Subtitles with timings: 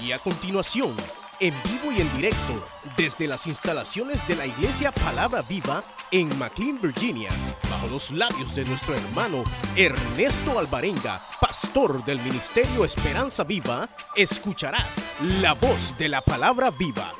[0.00, 0.94] Y a continuación,
[1.40, 2.64] en vivo y en directo,
[2.96, 5.82] desde las instalaciones de la Iglesia Palabra Viva
[6.12, 7.30] en McLean, Virginia,
[7.68, 9.42] bajo los labios de nuestro hermano
[9.76, 15.02] Ernesto Alvarenga, pastor del Ministerio Esperanza Viva, escucharás
[15.40, 17.12] la voz de la Palabra Viva.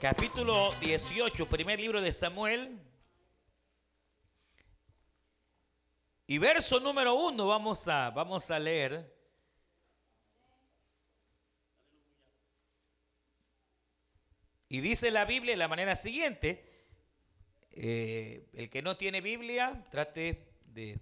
[0.00, 2.80] Capítulo 18, primer libro de Samuel.
[6.26, 9.19] Y verso número uno vamos a, vamos a leer.
[14.72, 16.64] Y dice la Biblia de la manera siguiente,
[17.72, 20.96] eh, el que no tiene Biblia, trate de,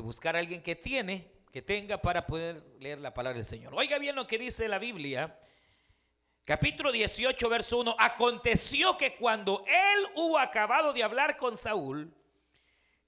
[0.00, 3.74] buscar a alguien que tiene, que tenga para poder leer la palabra del Señor.
[3.74, 5.36] Oiga bien lo que dice la Biblia,
[6.44, 7.96] capítulo 18, verso 1.
[7.98, 12.14] Aconteció que cuando él hubo acabado de hablar con Saúl,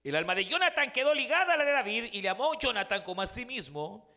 [0.02, 3.23] el alma de Jonathan quedó ligada a la de David y le amó Jonathan como
[3.23, 4.12] a sí mismo.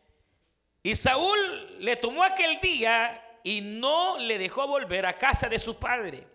[0.82, 5.78] Y Saúl le tomó aquel día y no le dejó volver a casa de su
[5.78, 6.26] padre.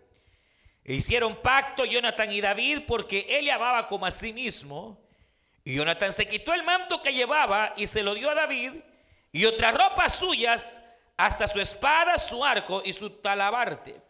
[0.82, 4.98] E hicieron pacto Jonathan y David porque él amaba como a sí mismo.
[5.66, 8.76] Y Jonathan se quitó el manto que llevaba y se lo dio a David
[9.34, 10.88] y otras ropas suyas,
[11.18, 14.02] hasta su espada, su arco y su talabarte.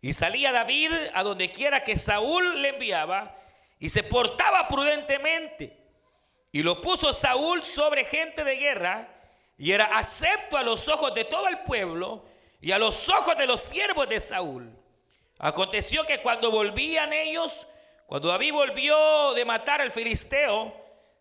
[0.00, 3.38] Y salía David a donde quiera que Saúl le enviaba
[3.78, 5.78] y se portaba prudentemente.
[6.50, 9.08] Y lo puso Saúl sobre gente de guerra
[9.56, 12.31] y era acepto a los ojos de todo el pueblo
[12.62, 14.72] y a los ojos de los siervos de Saúl.
[15.38, 17.66] Aconteció que cuando volvían ellos,
[18.06, 20.72] cuando David volvió de matar al filisteo,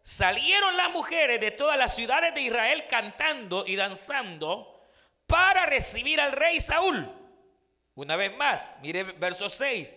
[0.04, 4.86] salieron las mujeres de todas las ciudades de Israel cantando y danzando
[5.26, 7.12] para recibir al rey Saúl.
[7.96, 9.96] Una vez más, mire verso 6.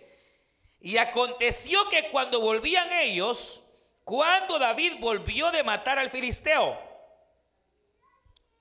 [0.81, 3.63] Y aconteció que cuando volvían ellos,
[4.03, 6.79] cuando David volvió de matar al filisteo,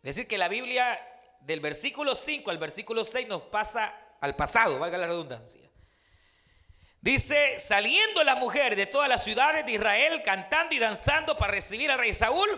[0.02, 1.00] es decir, que la Biblia
[1.46, 5.62] del versículo 5 al versículo 6 nos pasa al pasado, valga la redundancia.
[7.02, 11.92] Dice, saliendo la mujer de todas las ciudades de Israel cantando y danzando para recibir
[11.92, 12.50] al rey Saúl,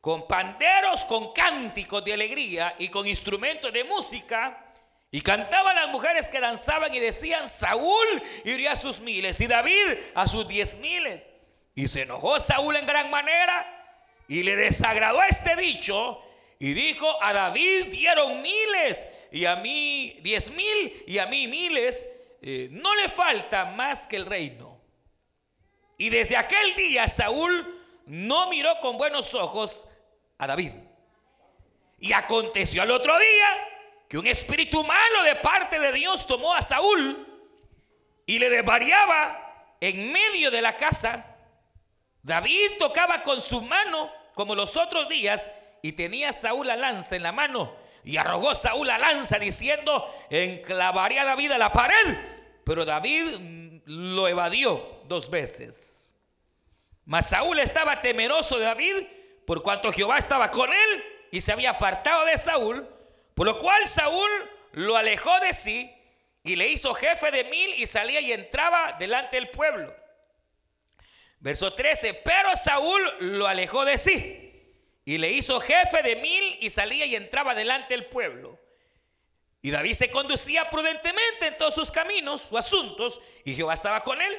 [0.00, 4.62] con panderos, con cánticos de alegría y con instrumentos de música,
[5.10, 9.94] y cantaban las mujeres que danzaban y decían, Saúl iría a sus miles y David
[10.14, 11.30] a sus diez miles.
[11.74, 13.72] Y se enojó Saúl en gran manera
[14.26, 16.22] y le desagradó este dicho
[16.58, 22.08] y dijo, a David dieron miles y a mí diez mil y a mí miles.
[22.40, 24.80] Eh, no le falta más que el reino.
[25.98, 29.86] Y desde aquel día Saúl no miró con buenos ojos
[30.38, 30.72] a David.
[31.98, 33.68] Y aconteció al otro día
[34.08, 37.26] que un espíritu malo de parte de Dios tomó a Saúl
[38.24, 41.36] y le desvariaba en medio de la casa.
[42.22, 45.50] David tocaba con su mano como los otros días
[45.86, 47.76] y tenía Saúl la lanza en la mano.
[48.02, 51.94] Y arrojó Saúl la lanza diciendo, enclavaría a David a la pared.
[52.64, 56.16] Pero David lo evadió dos veces.
[57.04, 58.94] Mas Saúl estaba temeroso de David
[59.46, 62.84] por cuanto Jehová estaba con él y se había apartado de Saúl.
[63.36, 64.30] Por lo cual Saúl
[64.72, 65.94] lo alejó de sí
[66.42, 69.94] y le hizo jefe de mil y salía y entraba delante del pueblo.
[71.38, 74.45] Verso 13, pero Saúl lo alejó de sí
[75.06, 78.58] y le hizo jefe de mil y salía y entraba delante del pueblo.
[79.62, 84.20] Y David se conducía prudentemente en todos sus caminos, sus asuntos, y Jehová estaba con
[84.20, 84.36] él.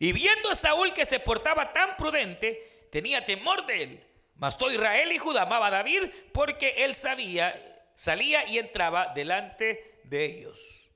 [0.00, 4.04] Y viendo a Saúl que se portaba tan prudente, tenía temor de él.
[4.34, 10.00] Mas todo Israel y Judá amaba a David porque él sabía, salía y entraba delante
[10.04, 10.90] de ellos.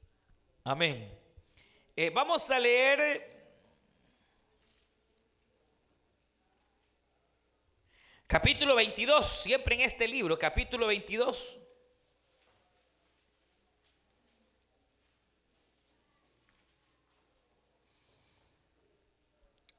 [0.65, 1.17] Amén.
[1.95, 3.34] Eh, vamos a leer
[8.35, 11.57] Capítulo 22, siempre en este libro, capítulo 22.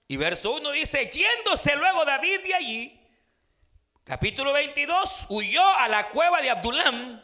[0.08, 3.10] Y verso 1 dice, yéndose luego David de allí,
[4.06, 7.22] capítulo 22, huyó a la cueva de Abdulam.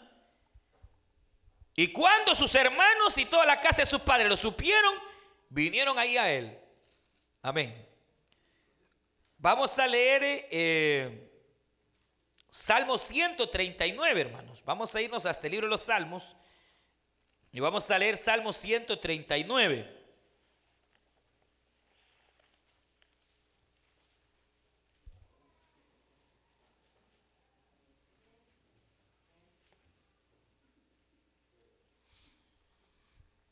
[1.77, 4.95] Y cuando sus hermanos y toda la casa de sus padres lo supieron,
[5.47, 6.59] vinieron ahí a él.
[7.41, 7.80] Amén.
[9.41, 11.27] Vamos a leer eh,
[12.47, 14.63] Salmo 139, hermanos.
[14.63, 16.35] Vamos a irnos hasta el libro de los Salmos
[17.51, 19.99] y vamos a leer Salmo 139.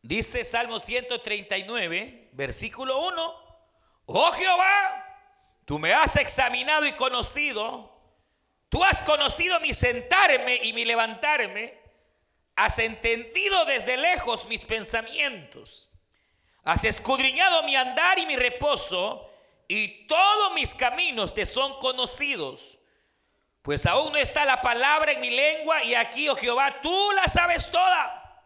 [0.03, 3.33] Dice Salmo 139, versículo 1,
[4.06, 4.99] oh Jehová,
[5.69, 7.95] Tú me has examinado y conocido.
[8.69, 11.77] Tú has conocido mi sentarme y mi levantarme.
[12.56, 15.92] Has entendido desde lejos mis pensamientos.
[16.63, 19.30] Has escudriñado mi andar y mi reposo,
[19.68, 22.80] y todos mis caminos te son conocidos.
[23.62, 27.27] Pues aún no está la palabra en mi lengua, y aquí, oh Jehová, tú la
[27.27, 28.44] sabes toda.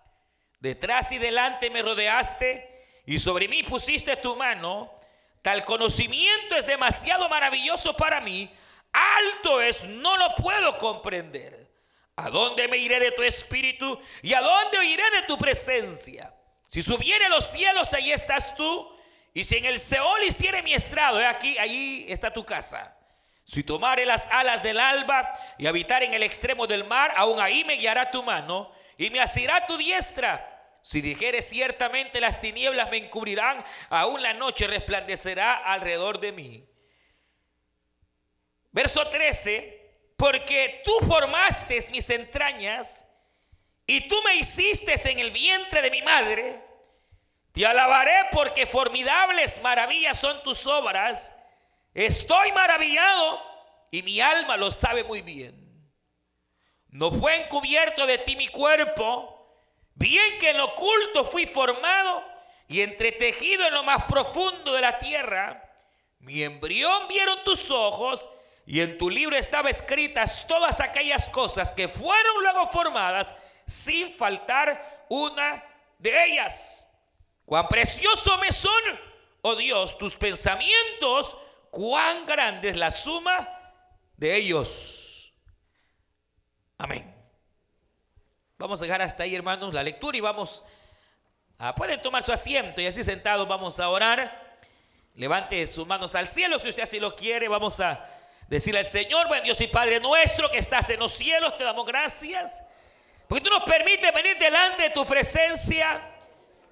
[0.60, 5.03] Detrás y delante me rodeaste, y sobre mí pusiste tu mano.
[5.44, 8.52] Tal conocimiento es demasiado maravilloso para mí
[8.94, 11.72] alto es, no lo puedo comprender.
[12.16, 16.34] ¿A dónde me iré de tu espíritu y a dónde oiré de tu presencia?
[16.68, 18.88] Si subiere los cielos, ahí estás tú.
[19.34, 22.96] Y si en el Seol hiciere mi estrado, he aquí, ahí está tu casa.
[23.44, 27.64] Si tomare las alas del alba y habitar en el extremo del mar, aún ahí
[27.64, 30.53] me guiará tu mano y me asirá tu diestra.
[30.84, 36.70] Si dijere ciertamente las tinieblas me encubrirán, aún la noche resplandecerá alrededor de mí.
[38.72, 43.10] Verso 13, porque tú formaste mis entrañas
[43.88, 46.62] y tú me hiciste en el vientre de mi madre.
[47.54, 51.34] Te alabaré porque formidables maravillas son tus obras.
[51.94, 53.42] Estoy maravillado
[53.90, 55.64] y mi alma lo sabe muy bien.
[56.90, 59.43] No fue encubierto de ti mi cuerpo,
[59.96, 62.24] bien que en oculto fui formado
[62.68, 65.72] y entretejido en lo más profundo de la tierra.
[66.20, 68.30] Mi embrión vieron tus ojos
[68.66, 73.36] y en tu libro estaban escritas todas aquellas cosas que fueron luego formadas
[73.68, 75.64] sin faltar una
[76.00, 76.90] de ellas.
[77.46, 79.00] Cuán precioso me son,
[79.42, 81.38] oh Dios, tus pensamientos,
[81.72, 83.50] cuán grande es la suma
[84.16, 85.34] de ellos.
[86.78, 87.13] Amén.
[88.64, 90.64] Vamos a dejar hasta ahí, hermanos, la lectura y vamos
[91.58, 94.58] a, pueden tomar su asiento y así sentados vamos a orar.
[95.16, 97.50] Levante sus manos al cielo si usted así lo quiere.
[97.50, 98.08] Vamos a
[98.48, 101.86] Decirle al Señor, buen Dios y Padre nuestro que estás en los cielos, te damos
[101.86, 102.64] gracias.
[103.28, 106.02] Porque tú nos permites venir delante de tu presencia.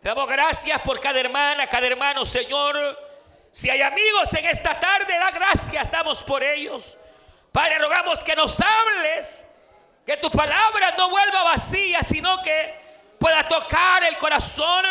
[0.01, 2.97] Te damos gracias por cada hermana, cada hermano, Señor.
[3.51, 6.97] Si hay amigos en esta tarde, da gracias, damos por ellos.
[7.51, 9.50] Padre, rogamos que nos hables,
[10.05, 12.75] que tu palabra no vuelva vacía, sino que
[13.19, 14.85] pueda tocar el corazón,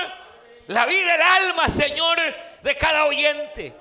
[0.69, 2.19] la vida, el alma, Señor,
[2.63, 3.75] de cada oyente.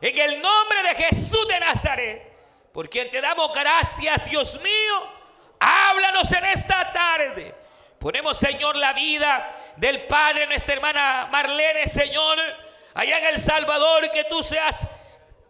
[0.00, 2.32] En el nombre de Jesús de Nazaret
[2.72, 5.12] por quien te damos gracias, Dios mío.
[5.60, 7.54] Háblanos en esta tarde.
[7.98, 12.38] Ponemos, Señor, la vida del Padre, nuestra hermana Marlene, Señor,
[12.94, 14.88] allá en El Salvador, que tú seas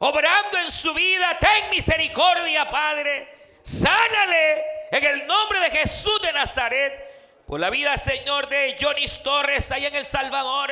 [0.00, 1.38] obrando en su vida.
[1.38, 3.56] Ten misericordia, Padre.
[3.62, 7.10] Sánale en el nombre de Jesús de Nazaret.
[7.46, 10.70] Por la vida, Señor, de Jonis Torres, allá en El Salvador.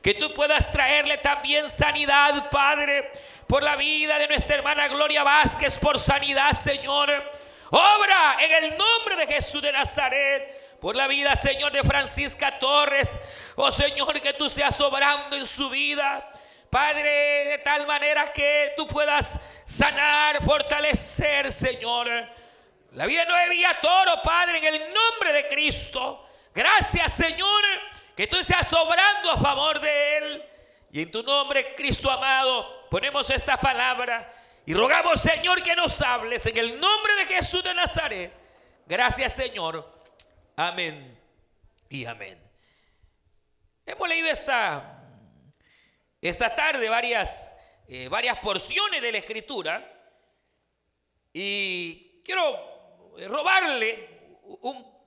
[0.00, 3.10] Que tú puedas traerle también sanidad, Padre
[3.52, 7.10] por la vida de nuestra hermana Gloria Vázquez, por sanidad, Señor.
[7.68, 10.78] Obra en el nombre de Jesús de Nazaret.
[10.80, 13.18] Por la vida, Señor, de Francisca Torres.
[13.56, 16.32] Oh Señor, que tú seas obrando en su vida.
[16.70, 22.08] Padre, de tal manera que tú puedas sanar, fortalecer, Señor.
[22.92, 26.26] La vida no había toro, Padre, en el nombre de Cristo.
[26.54, 27.64] Gracias, Señor,
[28.14, 30.44] que tú seas obrando a favor de Él.
[30.92, 34.30] Y en tu nombre, Cristo amado, ponemos esta palabra
[34.66, 38.30] y rogamos, Señor, que nos hables en el nombre de Jesús de Nazaret.
[38.86, 39.90] Gracias, Señor.
[40.54, 41.18] Amén
[41.88, 42.38] y amén.
[43.86, 45.02] Hemos leído esta,
[46.20, 47.56] esta tarde varias,
[47.88, 49.90] eh, varias porciones de la Escritura
[51.32, 52.71] y quiero
[53.28, 54.08] robarle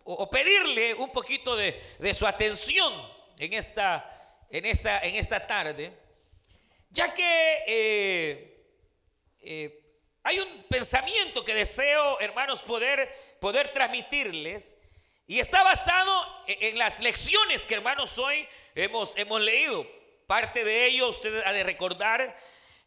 [0.03, 1.81] o pedirle un poquito de,
[2.13, 2.93] su atención
[3.37, 6.05] en esta, en esta, en esta tarde
[6.95, 8.67] ya que eh,
[9.41, 9.81] eh,
[10.23, 14.77] hay un pensamiento que deseo, hermanos, poder, poder transmitirles.
[15.27, 19.85] Y está basado en, las lecciones que, hermanos, hoy hemos, hemos leído.
[20.25, 22.37] Parte de ello, usted ha de recordar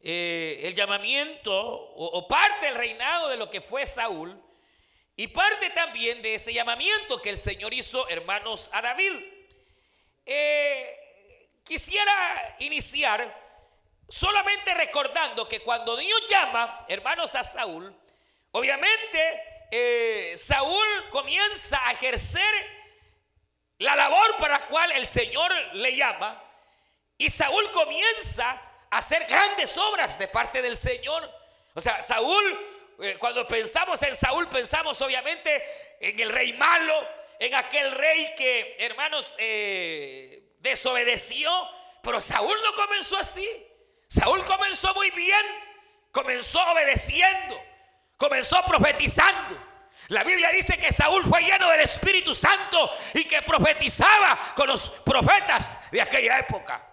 [0.03, 4.43] eh, el llamamiento o, parte del reinado de lo que fue Saúl.
[5.19, 9.13] Y parte también de ese llamamiento que el Señor hizo, hermanos, a David.
[11.65, 13.49] quisiera iniciar
[14.09, 17.95] Solamente recordando que cuando Dios llama, hermanos, a Saúl,
[18.53, 22.79] obviamente eh, Saúl comienza a ejercer
[23.77, 26.43] la labor para la cual el Señor le llama.
[27.19, 28.51] Y Saúl comienza
[28.91, 31.31] a hacer grandes obras de parte del Señor.
[31.75, 32.78] O sea, Saúl, eh,
[33.19, 35.62] cuando pensamos en Saúl, pensamos obviamente
[36.00, 37.07] en el rey malo,
[37.38, 41.50] en aquel rey que, hermanos, eh, desobedeció.
[42.02, 43.49] Pero Saúl no comenzó así.
[44.09, 45.47] Saúl comenzó muy bien,
[46.11, 47.61] comenzó obedeciendo,
[48.17, 49.67] comenzó profetizando.
[50.09, 54.88] La Biblia dice que Saúl fue lleno del Espíritu Santo y que profetizaba con los
[54.90, 56.85] profetas de aquella época.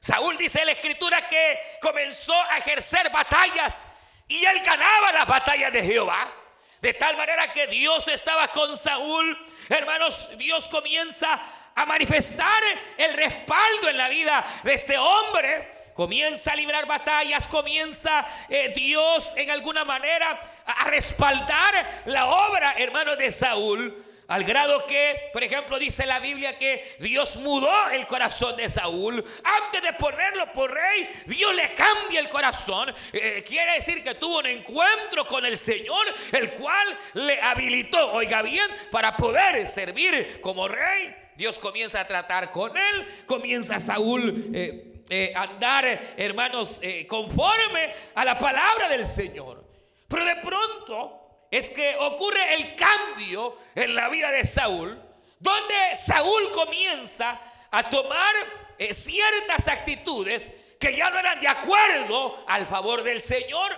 [0.00, 3.86] Saúl dice en la escritura que comenzó a ejercer batallas
[4.28, 6.32] y él ganaba las batallas de Jehová.
[6.80, 9.36] De tal manera que Dios estaba con Saúl.
[9.68, 11.40] Hermanos, Dios comienza
[11.74, 12.62] a manifestar
[12.96, 19.32] el respaldo en la vida de este hombre comienza a librar batallas, comienza eh, Dios
[19.34, 24.04] en alguna manera a, respaldar la obra, hermano, de Saúl.
[24.28, 29.24] Al grado que, por ejemplo, dice la Biblia que Dios mudó el corazón de Saúl.
[29.44, 32.92] Antes de ponerlo por rey, Dios le cambia el corazón.
[33.12, 38.42] Eh, quiere decir que tuvo un encuentro con el Señor, el cual le habilitó, oiga
[38.42, 41.14] bien, para poder servir como rey.
[41.36, 45.84] Dios comienza a tratar con él, comienza Saúl eh, eh, andar,
[46.16, 49.64] hermanos, eh, conforme a la palabra del Señor.
[50.08, 51.25] Pero de pronto
[51.58, 55.00] es que ocurre el cambio en la vida de Saúl,
[55.38, 58.34] donde Saúl comienza a tomar
[58.78, 63.72] eh, ciertas actitudes que ya no eran de acuerdo al favor del Señor.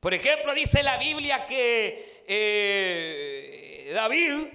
[0.00, 2.22] Por ejemplo, dice la Biblia que
[3.94, 4.48] David,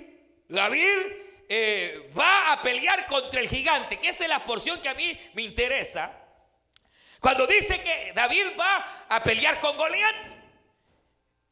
[0.48, 4.94] David eh, va a pelear contra el gigante, que esa es la porción que a
[4.94, 6.12] mí me interesa.
[7.20, 10.43] Cuando dice que David va a pelear con Goliat,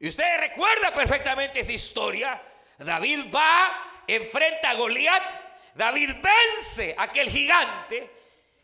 [0.01, 2.41] y usted recuerda perfectamente esa historia,
[2.79, 5.23] David va, enfrenta a Goliat,
[5.75, 8.09] David vence a aquel gigante,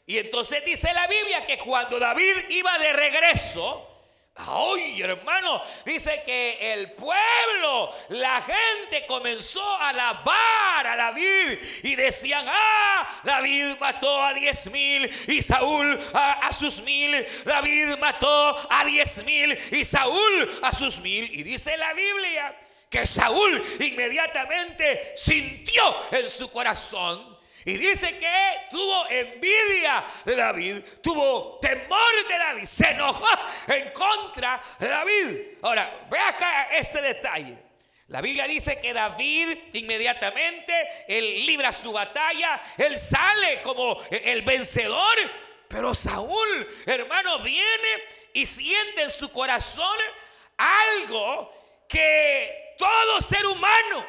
[0.07, 3.86] y entonces dice la Biblia que cuando David iba de regreso,
[4.39, 12.45] Ay, hermano, dice que el pueblo, la gente comenzó a alabar a David y decían,
[12.47, 19.23] ah, David mató a diez mil y Saúl a, sus mil, David mató a diez
[19.23, 21.29] mil y Saúl a sus mil.
[21.33, 22.55] Y dice la Biblia
[22.89, 27.36] que Saúl inmediatamente sintió en su corazón
[27.67, 33.27] y dice que tuvo envidia de David, tuvo temor de David, se enojó
[33.67, 35.37] en contra de David.
[35.61, 37.57] Ahora, ve acá este detalle.
[38.07, 40.73] La Biblia dice que David inmediatamente,
[41.09, 45.17] él libra su batalla, él sale como el vencedor,
[45.67, 49.97] pero Saúl, hermano, viene y siente en su corazón
[50.55, 51.51] algo
[51.89, 54.05] que todo ser humano,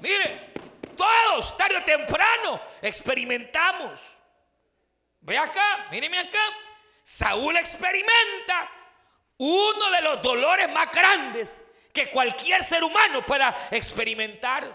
[0.00, 0.54] mire,
[0.96, 4.16] todos, tarde o temprano, experimentamos.
[5.20, 6.38] Ve acá, míreme acá.
[7.02, 8.70] Saúl experimenta
[9.38, 14.70] uno de los dolores más grandes que cualquier ser humano pueda experimentar.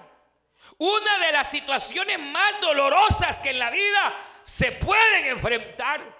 [0.77, 6.18] Una de las situaciones más dolorosas que en la vida se pueden enfrentar.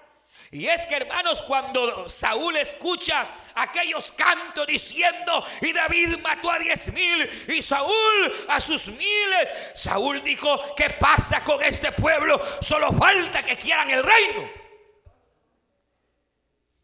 [0.52, 6.92] Y es que hermanos, cuando Saúl escucha aquellos cantos diciendo, y David mató a diez
[6.92, 12.40] mil y Saúl a sus miles, Saúl dijo, ¿qué pasa con este pueblo?
[12.60, 14.50] Solo falta que quieran el reino.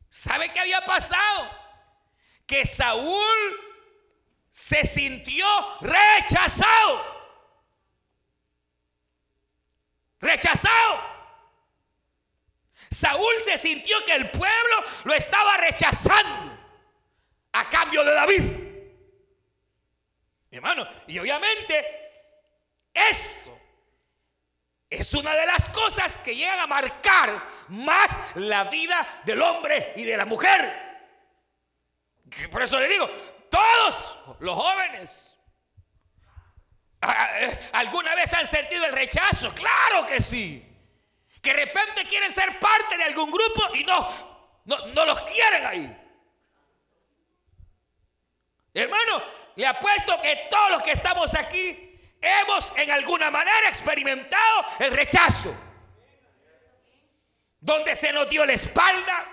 [0.09, 1.51] ¿Sabe qué había pasado?
[2.47, 3.61] Que Saúl
[4.53, 5.45] se sintió
[5.81, 7.17] rechazado.
[10.21, 11.16] Rechazado.
[12.97, 16.59] Saúl se sintió que el pueblo lo estaba rechazando
[17.53, 18.43] a cambio de David.
[20.51, 21.85] hermano, y obviamente
[22.95, 23.61] eso
[24.89, 30.05] es una de las cosas que llegan a marcar más la vida del hombre y
[30.05, 31.11] de la mujer.
[32.51, 33.07] Por eso le digo,
[33.51, 35.37] todos los jóvenes,
[37.73, 39.53] ¿alguna vez han sentido el rechazo?
[39.53, 40.76] Claro que sí
[41.47, 45.97] que de repente quieren ser parte de algún grupo y no, no, los quieren ahí.
[48.75, 49.23] Hermano,
[49.55, 55.55] le apuesto que todos los que estamos aquí hemos en alguna manera experimentado el rechazo.
[57.61, 59.25] Donde se nos dio la espalda,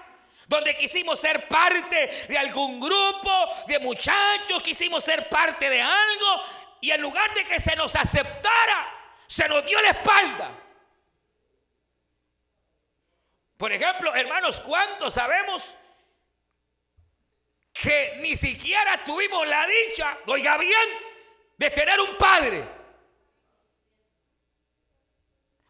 [0.46, 3.32] donde quisimos ser parte de algún grupo
[3.66, 6.44] de muchachos, quisimos ser parte de algo
[6.80, 8.88] y en lugar de que se nos aceptara,
[9.26, 10.63] se nos dio la espalda.
[13.64, 15.74] Por ejemplo, hermanos, ¿cuántos sabemos
[17.72, 20.90] que ni siquiera tuvimos la dicha, oiga bien,
[21.56, 22.62] de tener un padre?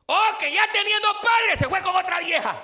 [0.07, 2.63] O que ya teniendo padre se fue con otra vieja.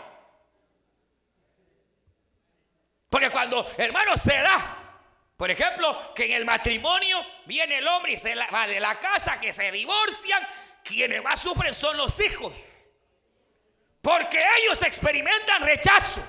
[3.11, 5.03] Porque cuando, hermanos, se da,
[5.37, 9.39] por ejemplo, que en el matrimonio viene el hombre y se va de la casa,
[9.39, 10.41] que se divorcian,
[10.83, 12.78] quienes más sufren son los hijos.
[14.01, 16.25] Porque ellos experimentan rechazo.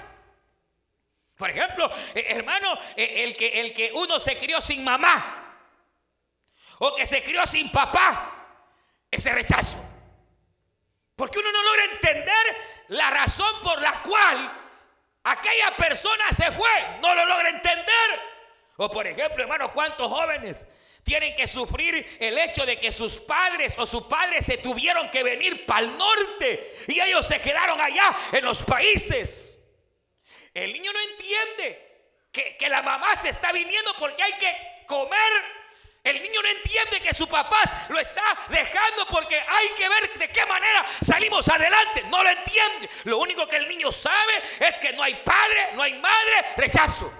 [1.36, 5.58] Por ejemplo, eh, hermano, eh, el que, el que uno se crió sin mamá
[6.78, 8.32] o que se crió sin papá,
[9.10, 9.78] ese rechazo.
[11.16, 12.56] Porque uno no logra entender
[12.88, 14.52] la razón por la cual
[15.24, 16.98] aquella persona se fue.
[17.02, 18.20] No lo logra entender.
[18.76, 20.66] O por ejemplo, hermano, ¿cuántos jóvenes
[21.04, 25.22] tienen que sufrir el hecho de que sus padres o sus padres se tuvieron que
[25.22, 29.58] venir para el norte y ellos se quedaron allá en los países?
[30.54, 31.90] El niño no entiende
[32.32, 35.60] que, la mamá se está viniendo porque hay que comer.
[36.02, 40.28] El niño no entiende que su papá lo está dejando porque hay que ver de
[40.28, 42.04] qué manera salimos adelante.
[42.04, 42.88] No lo entiende.
[43.04, 47.12] Lo único que el niño sabe es que no hay padre, no hay madre, rechazo.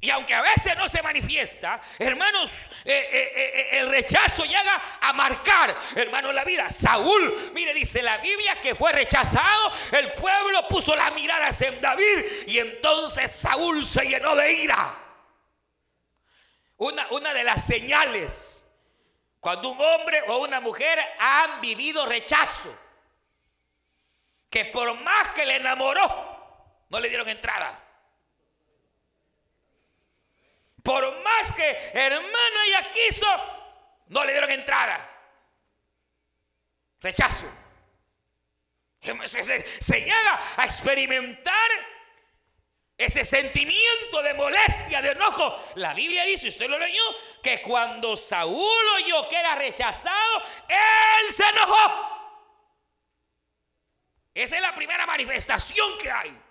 [0.00, 5.12] Y aunque a veces no se manifiesta, hermanos, eh, eh, eh, el rechazo llega a
[5.14, 6.68] marcar, hermanos, la vida.
[6.68, 12.24] Saúl, mire, dice la Biblia que fue rechazado, el pueblo puso las miradas en David
[12.46, 14.94] y entonces Saúl se llenó de ira.
[16.76, 18.64] Una, una de las señales
[19.44, 22.74] cuando un hombre o una mujer han vivido rechazo,
[24.48, 27.83] que por más que le enamoró, no le dieron entrada.
[30.84, 33.26] Por más que hermano ella quiso,
[34.08, 35.10] no le dieron entrada.
[37.00, 37.50] Rechazo.
[39.00, 41.70] Se, llega a experimentar
[42.98, 45.58] ese sentimiento de molestia, de enojo.
[45.76, 47.02] La Biblia dice, usted lo leyó,
[47.42, 52.10] que cuando Saúl oyó que era rechazado, él se enojó.
[54.34, 56.43] Esa es la primera manifestación que hay.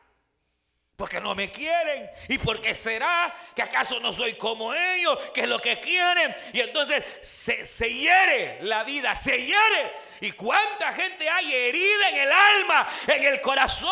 [1.03, 2.09] Porque no me quieren.
[2.29, 3.35] ¿Y porque será?
[3.53, 5.19] ¿Que acaso no soy como ellos?
[5.33, 6.33] ¿Que es lo que quieren?
[6.53, 9.93] Y entonces se, se hiere la vida, se hiere.
[10.21, 13.91] ¿Y cuánta gente hay herida en el alma, en el corazón?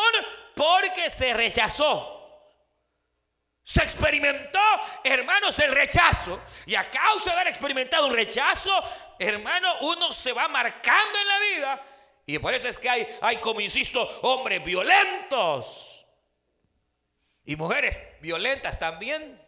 [0.56, 2.48] Porque se rechazó.
[3.62, 4.62] Se experimentó,
[5.04, 6.42] hermanos, el rechazo.
[6.66, 8.72] Y a causa de haber experimentado un rechazo,
[9.20, 11.86] hermano, uno se va marcando en la vida.
[12.26, 16.01] Y por eso es que hay, hay como insisto, hombres violentos
[17.52, 19.46] y mujeres violentas también.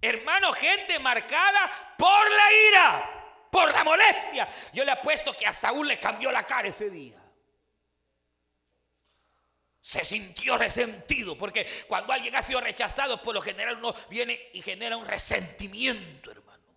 [0.00, 4.48] Hermano, gente marcada por la ira, por la molestia.
[4.72, 7.20] Yo le apuesto que a Saúl le cambió la cara ese día.
[9.80, 14.62] Se sintió resentido, porque cuando alguien ha sido rechazado, por lo general uno viene y
[14.62, 16.76] genera un resentimiento, hermano.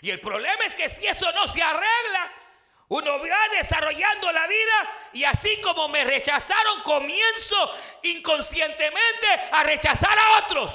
[0.00, 2.32] Y el problema es que si eso no se arregla,
[2.88, 10.38] uno va desarrollando la vida y así como me rechazaron, comienzo inconscientemente a rechazar a
[10.38, 10.72] otros.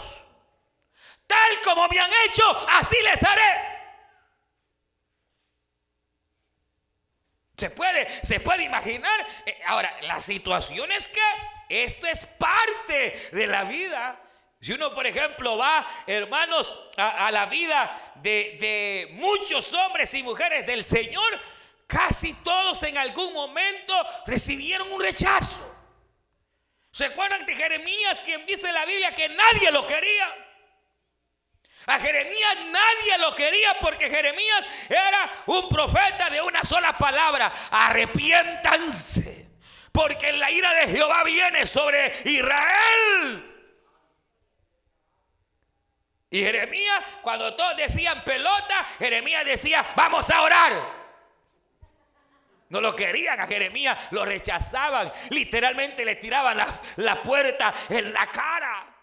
[1.25, 3.73] Tal como me han hecho, así les haré.
[7.57, 9.25] Se puede, se puede imaginar.
[9.45, 11.21] Eh, ahora, la situación es que
[11.69, 14.19] esto es parte de la vida.
[14.59, 20.65] Si uno, por ejemplo, va, hermanos, a, la vida de, de muchos hombres y mujeres
[20.65, 21.41] del Señor,
[21.93, 23.93] Casi todos en algún momento
[24.25, 25.69] recibieron un rechazo.
[26.91, 30.35] ¿Se acuerdan de Jeremías, quien dice en la Biblia que nadie lo quería?
[31.85, 37.51] A Jeremías nadie lo quería porque Jeremías era un profeta de una sola palabra.
[37.69, 39.49] Arrepiéntanse.
[39.91, 43.51] Porque la ira de Jehová viene sobre Israel.
[46.31, 51.02] Y Jeremías, cuando todos decían pelota, Jeremías decía, vamos a orar.
[52.73, 55.11] No lo querían a Jeremías, lo rechazaban.
[55.29, 56.57] Literalmente le tiraban
[56.95, 58.97] la, puerta en la cara.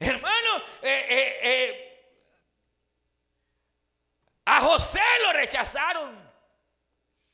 [0.00, 2.10] Hermano, eh, eh, eh,
[4.46, 6.26] a José lo rechazaron.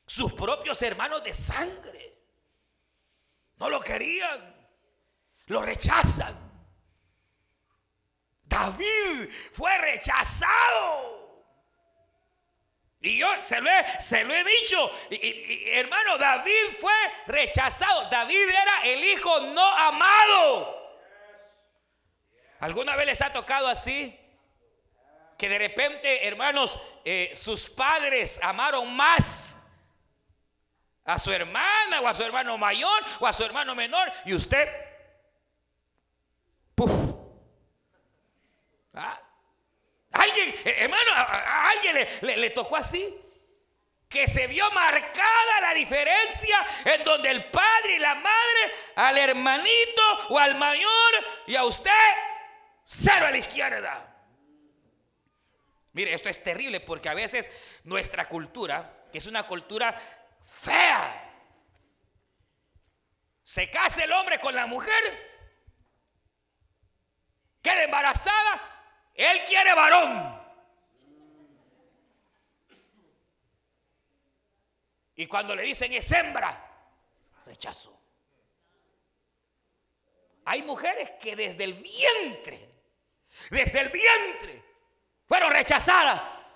[0.05, 2.15] Sus propios hermanos de sangre.
[3.55, 4.55] No lo querían.
[5.47, 6.37] Lo rechazan.
[8.43, 11.12] David fue rechazado.
[13.03, 16.93] Y yo se lo he, dicho, hermano, David fue
[17.27, 18.09] rechazado.
[18.09, 20.99] David era el hijo no amado.
[22.61, 24.17] ¿Alguna vez les ha tocado así?
[25.37, 29.67] Que de repente, hermanos, eh, sus padres amaron más
[31.03, 34.69] a su hermana o a su hermano mayor o a su hermano menor y usted,
[36.73, 36.89] puf,
[38.93, 39.19] ¿Ah?
[40.13, 43.19] Alguien, eh, hermano, a, alguien le, tocó así.
[44.07, 50.01] Que se vio marcada la diferencia en donde el padre y la madre, al hermanito
[50.29, 51.13] o al mayor
[51.47, 51.89] y a usted,
[52.83, 54.15] cero a la izquierda.
[55.93, 57.49] Mire, esto es terrible porque a veces
[57.85, 59.99] nuestra cultura, que es una cultura
[60.61, 61.23] fea,
[63.43, 64.93] se case el hombre con la mujer,
[67.63, 68.72] quede embarazada,
[69.13, 70.41] él quiere varón.
[75.15, 76.59] Y cuando le dicen es hembra,
[77.45, 77.99] rechazo.
[80.45, 82.69] Hay mujeres que desde el vientre,
[83.49, 84.63] desde el vientre,
[85.27, 86.51] fueron rechazadas.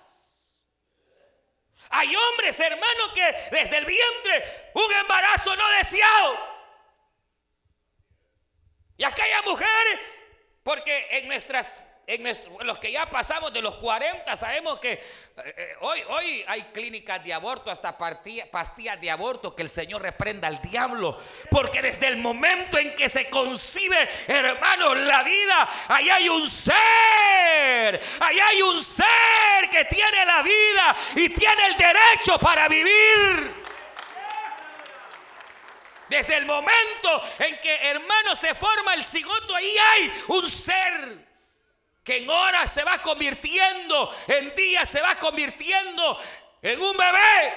[1.90, 6.58] Hay hombres, hermanos, que desde el vientre, un embarazo no deseado.
[8.98, 9.68] Y aquella mujer,
[10.62, 15.02] porque en nuestras en los que ya pasamos de los 40 sabemos que eh,
[15.36, 20.48] eh, hoy, hoy hay clínicas de aborto, hasta pastillas de aborto, que el Señor reprenda
[20.48, 21.20] al diablo.
[21.50, 28.00] Porque desde el momento en que se concibe, hermano, la vida, ahí hay un ser,
[28.20, 33.68] ahí hay un ser que tiene la vida y tiene el derecho para vivir.
[36.08, 41.27] Desde el momento en que, hermano, se forma el cigoto, ahí hay un ser
[42.08, 46.18] que en horas se va convirtiendo, en días se va convirtiendo
[46.62, 47.54] en un bebé.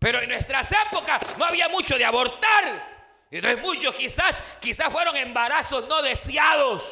[0.00, 3.28] Pero en nuestras épocas no había mucho de abortar.
[3.30, 6.82] Y no es mucho, quizás, quizás fueron embarazos no deseados.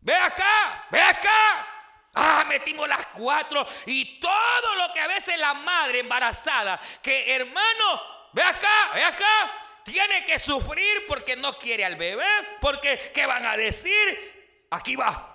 [0.00, 1.66] Ve acá, ve acá.
[2.14, 8.02] Ah, metimos las cuatro y todo lo que a veces la madre embarazada, que hermano,
[8.32, 12.26] ve acá, ve acá, tiene que sufrir porque no quiere al bebé,
[12.60, 14.66] porque ¿qué van a decir?
[14.70, 15.34] Aquí va.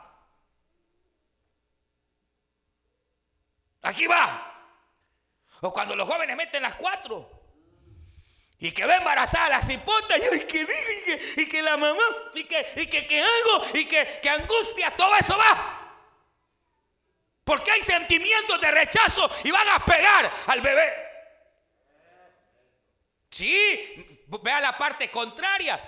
[3.82, 4.50] Aquí va.
[5.62, 7.42] O cuando los jóvenes meten las cuatro.
[8.60, 10.66] Y que ve embarazada la cipota, y que, y
[11.06, 14.96] que, y que la mamá, y que, y que, que hago, y que, que angustia,
[14.96, 15.80] todo eso va.
[17.44, 20.94] Porque hay sentimientos de rechazo y van a pegar al bebé.
[23.30, 25.80] Sí, Vea la parte contraria.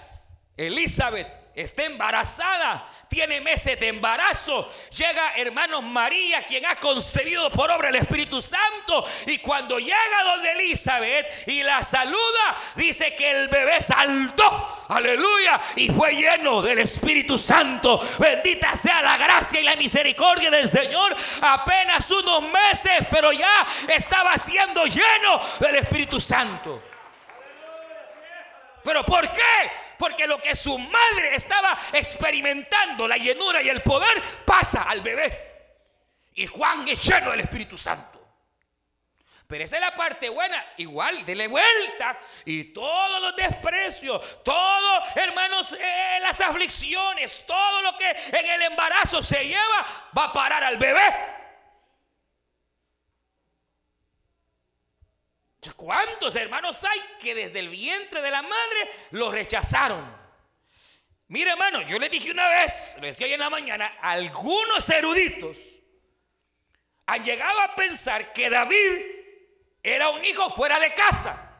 [0.57, 4.69] Elizabeth está embarazada, tiene meses de embarazo.
[4.91, 9.05] Llega hermano María, quien ha concebido por obra el Espíritu Santo.
[9.25, 14.85] Y cuando llega donde Elizabeth y la saluda, dice que el bebé saltó.
[14.89, 15.59] Aleluya.
[15.77, 17.99] Y fue lleno del Espíritu Santo.
[18.19, 21.15] Bendita sea la gracia y la misericordia del Señor.
[21.41, 26.94] Apenas unos meses, pero ya estaba siendo lleno del Espíritu Santo.
[28.85, 29.71] ¿Pero por qué?
[29.97, 35.71] Porque lo que su madre estaba experimentando, la llenura y el poder, pasa al bebé.
[36.35, 38.21] Y Juan es lleno del Espíritu Santo.
[39.47, 40.63] Pero esa es la parte buena.
[40.77, 42.17] Igual, dele vuelta.
[42.45, 49.23] Y todos los desprecios, todo, hermanos, eh, las aflicciones, todo lo que en el embarazo
[49.23, 51.34] se lleva, va a parar al bebé.
[55.73, 60.25] ¿Cuántos hermanos hay que desde el vientre de la madre lo rechazaron?
[61.27, 65.57] Mire hermano, yo le dije una vez, lo decía hoy en la mañana, algunos eruditos
[67.07, 69.01] han llegado a pensar que David
[69.81, 71.51] era un hijo fuera de casa.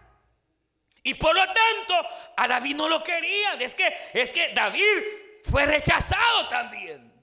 [1.03, 3.61] Y por lo tanto, a David no lo querían.
[3.61, 7.13] Es que, es que David fue rechazado también.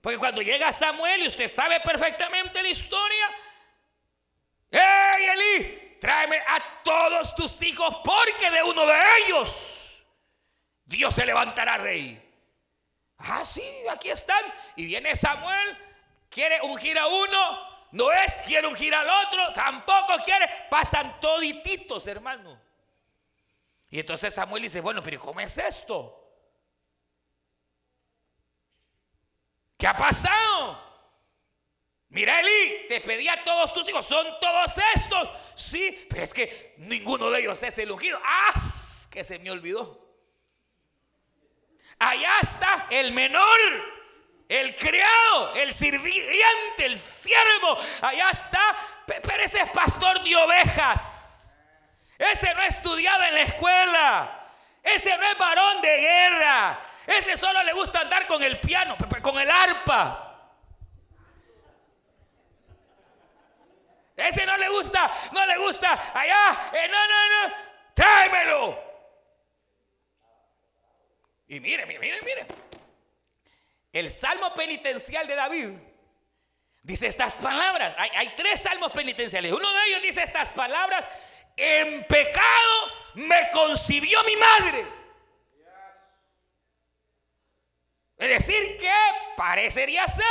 [0.00, 3.36] Porque cuando llega Samuel, y usted sabe perfectamente la historia,
[4.70, 5.87] ¡Ey, Eli!
[6.00, 10.04] Tráeme a todos tus hijos, porque de uno de ellos
[10.84, 12.24] Dios se levantará rey.
[13.18, 14.42] Ah, sí, aquí están.
[14.76, 15.76] Y viene Samuel,
[16.30, 22.58] quiere ungir a uno, no es quiere ungir al otro, tampoco quiere, pasan todititos, hermano.
[23.90, 26.14] Y entonces Samuel dice, bueno, pero ¿cómo es esto?
[29.76, 30.87] ¿Qué ha pasado?
[32.10, 35.28] Mira, Eli, te pedí a todos tus hijos, son todos estos.
[35.54, 38.18] Sí, pero es que ninguno de ellos es el ungido.
[38.24, 38.54] ¡Ah!
[39.10, 40.06] Que se me olvidó.
[41.98, 43.58] Allá está el menor,
[44.48, 47.76] el criado, el sirviente, el siervo.
[48.00, 51.58] Allá está, pero ese es pastor de ovejas.
[52.16, 54.50] Ese no ha estudiado en la escuela.
[54.82, 56.80] Ese no es varón de guerra.
[57.06, 60.27] Ese solo le gusta andar con el piano, con el arpa.
[64.18, 66.12] Ese no le gusta, no le gusta.
[66.12, 67.54] Allá, eh, no, no, no.
[67.94, 68.88] Tráemelo.
[71.46, 72.46] Y mire, mire, mire, mire.
[73.92, 75.68] El salmo penitencial de David
[76.82, 77.94] dice estas palabras.
[77.96, 79.52] Hay, hay, tres salmos penitenciales.
[79.52, 81.04] Uno de ellos dice estas palabras.
[81.56, 84.86] En pecado me concibió mi madre.
[88.18, 88.92] Es decir, que
[89.36, 90.24] parecería ser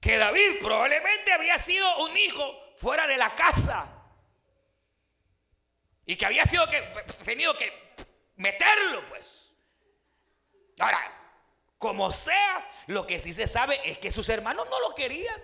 [0.00, 3.86] que David probablemente había sido un hijo fuera de la casa.
[6.06, 6.80] Y que había sido que
[7.24, 7.94] tenido que
[8.36, 9.52] meterlo, pues.
[10.78, 10.98] Ahora,
[11.76, 15.40] como sea, lo que sí se sabe es que sus hermanos no lo querían.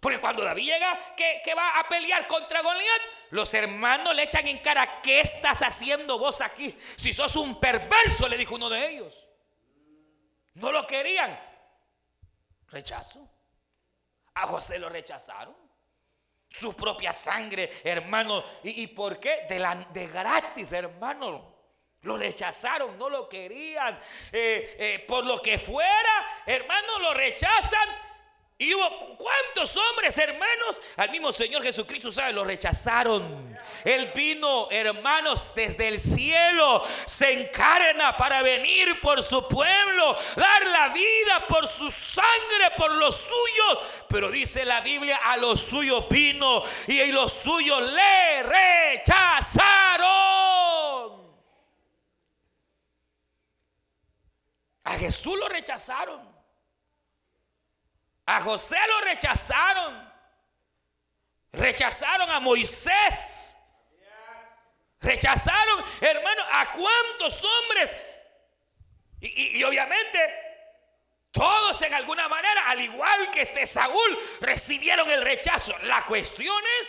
[0.00, 4.58] Porque cuando David llega que, va a pelear contra Goliat, los hermanos le echan en
[4.58, 6.76] cara, ¿qué estás haciendo vos aquí?
[6.96, 9.28] Si sos un perverso, le dijo uno de ellos.
[10.54, 11.40] No lo querían.
[12.66, 13.30] Rechazo.
[14.34, 15.56] A José lo rechazaron.
[16.48, 18.44] Su propia sangre, hermano.
[18.62, 19.46] ¿Y, y por qué?
[19.48, 21.52] De, gratis, hermano.
[22.02, 23.98] Lo rechazaron, no lo querían.
[24.32, 27.88] Eh, eh, por lo que fuera, hermano, lo rechazan.
[28.62, 32.32] Y hubo cuántos hombres, hermanos, al mismo Señor Jesucristo, ¿sabe?
[32.32, 33.58] Lo rechazaron.
[33.84, 40.90] Él vino, hermanos, desde el cielo, se encarna para venir por su pueblo, dar la
[40.90, 43.80] vida por su sangre, por los suyos.
[44.08, 50.12] Pero dice la Biblia, a los suyos vino y los suyos le rechazaron.
[54.84, 56.31] A Jesús lo rechazaron.
[58.32, 60.10] A José lo rechazaron.
[61.52, 63.54] Rechazaron a Moisés.
[65.00, 67.94] Rechazaron, hermano, a cuántos hombres.
[69.20, 70.18] Y, y, obviamente,
[71.30, 75.76] todos en alguna manera, al igual que este Saúl, recibieron el rechazo.
[75.82, 76.88] La cuestión es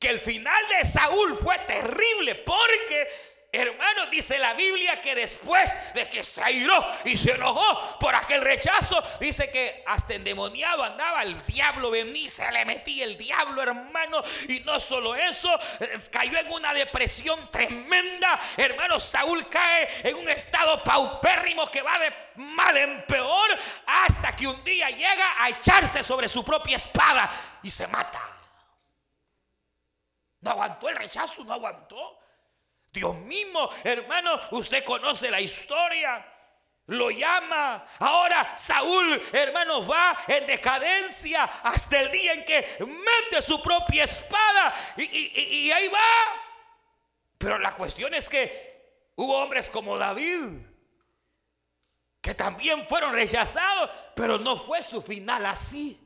[0.00, 6.08] que el final de Saúl fue terrible porque Hermano, dice la Biblia que después de
[6.08, 11.40] que se airó y se enojó por aquel rechazo, dice que hasta endemoniado andaba, el
[11.46, 16.50] diablo venía, se le metía el diablo, hermano, y no solo eso, eh, cayó en
[16.50, 23.06] una depresión tremenda, hermano, Saúl cae en un estado paupérrimo que va de mal en
[23.06, 27.30] peor, hasta que un día llega a echarse sobre su propia espada
[27.62, 28.20] y se mata.
[30.40, 32.23] No aguantó el rechazo, no aguantó.
[32.94, 36.24] Dios mismo, hermano, usted conoce la historia.
[36.86, 37.88] Lo llama.
[37.98, 44.72] Ahora Saúl, hermano, va en decadencia hasta el día en que mete su propia espada.
[44.96, 45.98] Y, ahí va.
[47.36, 50.60] Pero la cuestión es que hubo hombres como David
[52.20, 56.00] que también fueron rechazados, pero no fue su final así.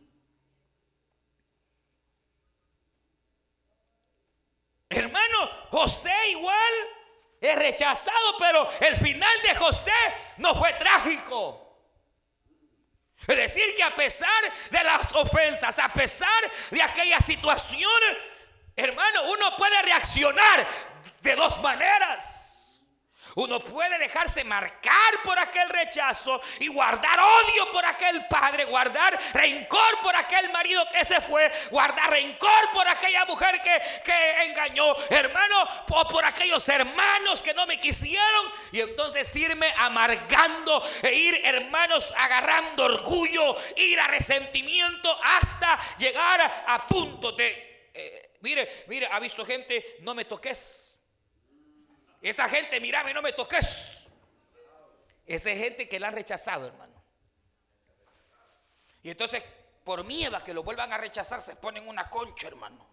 [4.89, 6.73] Hermano, José igual
[7.41, 9.93] es rechazado, pero el final de José
[10.39, 11.65] no fue trágico.
[13.27, 14.31] Es decir, que a pesar
[14.71, 18.01] de las ofensas, a pesar de aquella situación,
[18.77, 20.67] hermano, uno puede reaccionar
[21.21, 22.48] de dos maneras.
[23.35, 30.01] Uno puede dejarse marcar por aquel rechazo y guardar odio por aquel padre, guardar rencor
[30.01, 35.69] por aquel marido que se fue, guardar rencor por aquella mujer que, que engañó, hermano,
[35.91, 38.53] o por aquellos hermanos que no me quisieron.
[38.73, 46.87] Y entonces irme amargando e ir, hermanos, agarrando orgullo, ir a resentimiento hasta llegar a,
[46.87, 47.91] punto de...
[47.95, 50.88] Eh, mire, mire, ha visto gente, no me toques
[52.23, 54.07] esa gente, mírame, no me toques.
[55.27, 56.95] Esa es gente que la han rechazado, hermano.
[59.03, 59.43] Y entonces,
[59.85, 62.87] por miedo a que lo vuelvan a rechazar, se ponen una concha, hermano.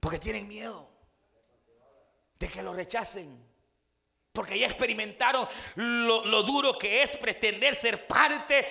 [0.00, 0.90] Porque tienen miedo
[2.38, 3.46] de que lo rechacen.
[4.32, 8.66] Porque ya experimentaron lo, lo duro que es pretender ser parte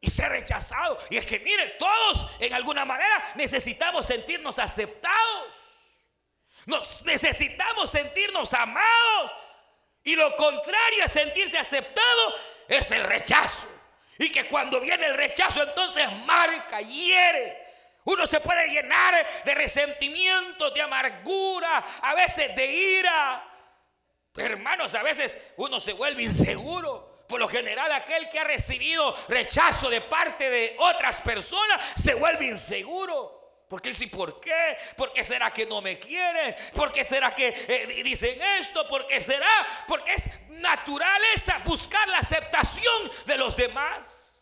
[0.00, 0.98] y ser rechazado.
[1.10, 5.73] Y es que, miren, todos en alguna manera necesitamos sentirnos aceptados.
[6.66, 9.32] Nos necesitamos sentirnos amados.
[10.02, 12.34] Y lo contrario a sentirse aceptado
[12.68, 13.68] es el rechazo.
[14.18, 17.64] Y que cuando viene el rechazo entonces marca, hiere.
[18.04, 23.50] Uno se puede llenar de resentimiento, de amargura, a veces de ira.
[24.36, 27.24] Hermanos, a veces uno se vuelve inseguro.
[27.26, 32.46] Por lo general, aquel que ha recibido rechazo de parte de otras personas se vuelve
[32.46, 33.43] inseguro.
[33.74, 34.76] Porque él sí, ¿por qué?
[34.96, 36.54] ¿Por qué será que no me quieren?
[36.76, 38.86] ¿Por qué será que eh, dicen esto?
[38.86, 39.50] ¿Por qué será?
[39.88, 44.33] Porque es naturaleza buscar la aceptación de los demás.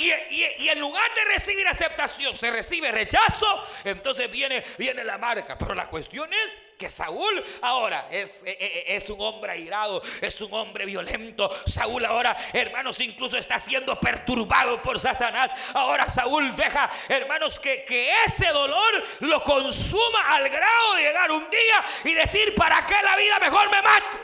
[0.00, 3.46] Y, en lugar de recibir aceptación, se recibe rechazo,
[3.84, 5.58] entonces viene, viene la marca.
[5.58, 10.40] Pero la cuestión es que Saúl ahora es, e, e, es, un hombre airado, es
[10.40, 11.50] un hombre violento.
[11.66, 15.50] Saúl ahora, hermanos, incluso está siendo perturbado por Satanás.
[15.74, 21.50] Ahora Saúl deja, hermanos, que, que ese dolor lo consuma al grado de llegar un
[21.50, 24.18] día y decir, ¿para qué la vida mejor me mato?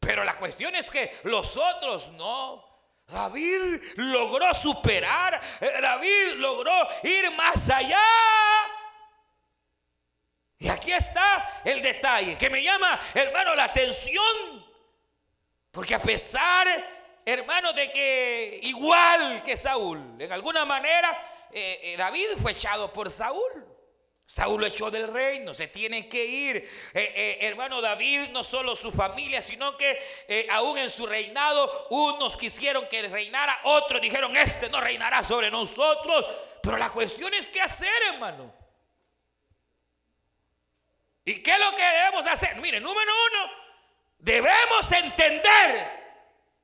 [0.00, 2.69] Pero la cuestión es que los otros no.
[3.10, 8.00] David logró superar, eh, David logró ir más allá.
[10.58, 14.66] Y aquí está el detalle que me llama, hermano, la atención.
[15.70, 16.66] Porque a pesar,
[17.24, 21.10] hermano, de que igual que Saúl, en alguna manera,
[21.52, 23.69] eh, eh, David fue echado por Saúl.
[24.30, 26.70] Saúl lo echó del reino, se tiene que ir.
[26.94, 32.86] Eh, hermano David, no solo su familia, sino que aún en su reinado, unos quisieron
[32.86, 36.24] que reinara, otros dijeron, este no reinará sobre nosotros.
[36.62, 38.54] Pero la cuestión es qué hacer, hermano.
[41.24, 42.54] ¿Y qué es lo que debemos hacer?
[42.60, 43.52] Mire, número uno,
[44.16, 45.90] debemos entender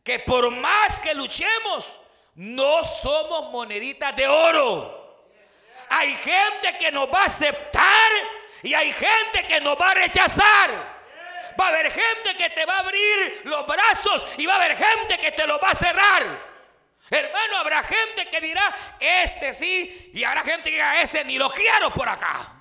[0.05, 1.99] que por más que luchemos,
[2.37, 4.96] no somos moneditas de oro.
[5.91, 8.11] Hay gente que nos va a aceptar
[8.63, 10.97] y hay gente que nos va a rechazar.
[11.59, 14.77] Va a haber gente que te va a abrir los brazos y va a haber
[14.77, 16.23] gente que te lo va a cerrar.
[17.09, 21.49] Hermano, habrá gente que dirá, este sí, y habrá gente que diga, ese ni lo
[21.49, 22.53] quiero por acá.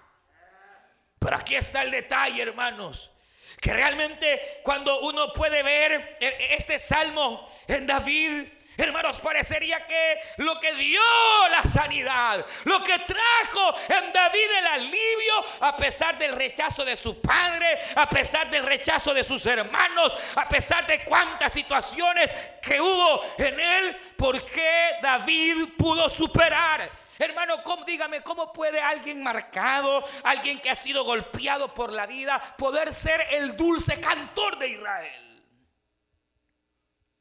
[1.17, 3.11] Pero aquí está el detalle, hermanos.
[3.59, 8.45] Que realmente cuando uno puede ver este salmo en David,
[8.77, 11.01] Hermanos, parecería que lo que dio
[11.49, 17.21] la sanidad, lo que trajo en David el alivio, a pesar del rechazo de su
[17.21, 23.23] padre, a pesar del rechazo de sus hermanos, a pesar de cuántas situaciones que hubo
[23.37, 26.89] en él, ¿por qué David pudo superar?
[27.17, 32.93] Hermano, dígame, ¿cómo puede alguien marcado, alguien que ha sido golpeado por la vida, poder
[32.93, 35.43] ser el dulce cantor de Israel?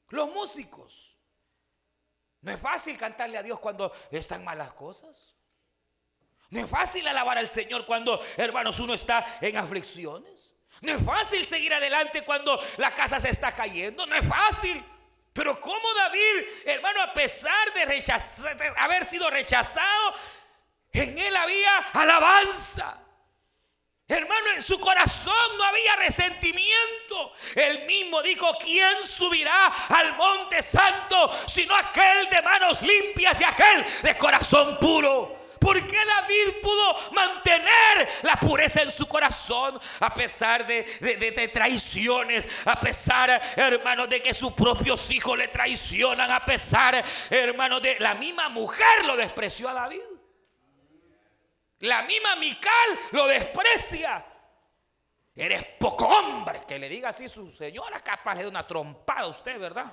[0.08, 1.13] Los músicos.
[2.44, 5.35] No es fácil cantarle a Dios cuando están malas cosas.
[6.50, 10.54] No es fácil alabar al Señor cuando, hermanos, uno está en aflicciones.
[10.83, 14.07] No es fácil seguir adelante cuando la casa se está cayendo.
[14.07, 14.85] No es fácil.
[15.33, 20.14] Pero como David, hermano, a pesar de, rechazar, haber sido rechazado,
[20.92, 23.03] en él había alabanza.
[24.06, 27.32] Hermano, en su corazón no había resentimiento.
[27.54, 33.84] Él mismo dijo, ¿quién subirá al monte santo sino aquel de manos limpias y aquel
[34.02, 35.44] de corazón puro?
[35.58, 42.46] ¿Por qué David pudo mantener la pureza en su corazón a pesar de, traiciones?
[42.66, 46.30] A pesar, hermano, de que sus propios hijos le traicionan.
[46.30, 50.13] A pesar, hermano, de la misma mujer lo despreció a David.
[51.80, 54.24] La misma Mical lo desprecia.
[55.34, 56.60] Eres poco hombre.
[56.66, 59.92] Que le diga así su señora, capaz de una trompada a usted, ¿verdad?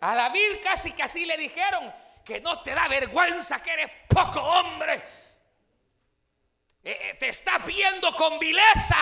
[0.00, 1.92] A David casi que así le dijeron
[2.24, 4.94] que no te da vergüenza, que eres poco hombre.
[6.84, 8.96] Eh, eh, te está viendo con vileza.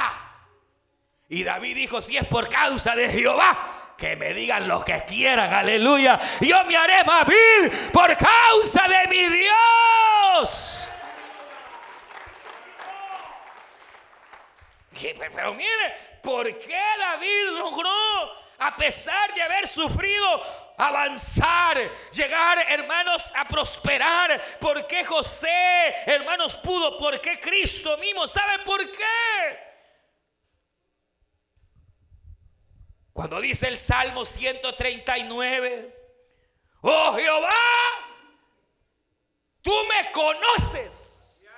[1.29, 5.53] Y David dijo, si es por causa de Jehová, que me digan lo que quieran,
[5.53, 6.21] aleluya.
[6.41, 10.89] Yo me haré más vil por causa de mi Dios.
[15.35, 20.43] Pero mire, ¿por qué David logró, a pesar de haber sufrido
[20.79, 21.79] avanzar,
[22.13, 24.41] llegar, hermanos, a prosperar.
[24.61, 26.99] ¿Por qué José, hermanos, pudo?
[26.99, 28.27] ¿Por qué Cristo mismo?
[28.27, 29.66] ¿Sabe por qué?
[33.17, 35.97] Cuando dice el Salmo 139,
[36.83, 37.49] oh Jehová,
[39.63, 41.49] tú me conoces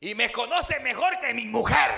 [0.00, 1.92] y me conoces mejor que mi mujer.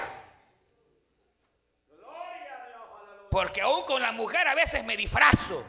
[3.30, 5.64] Porque aún con la mujer a veces me disfrazo.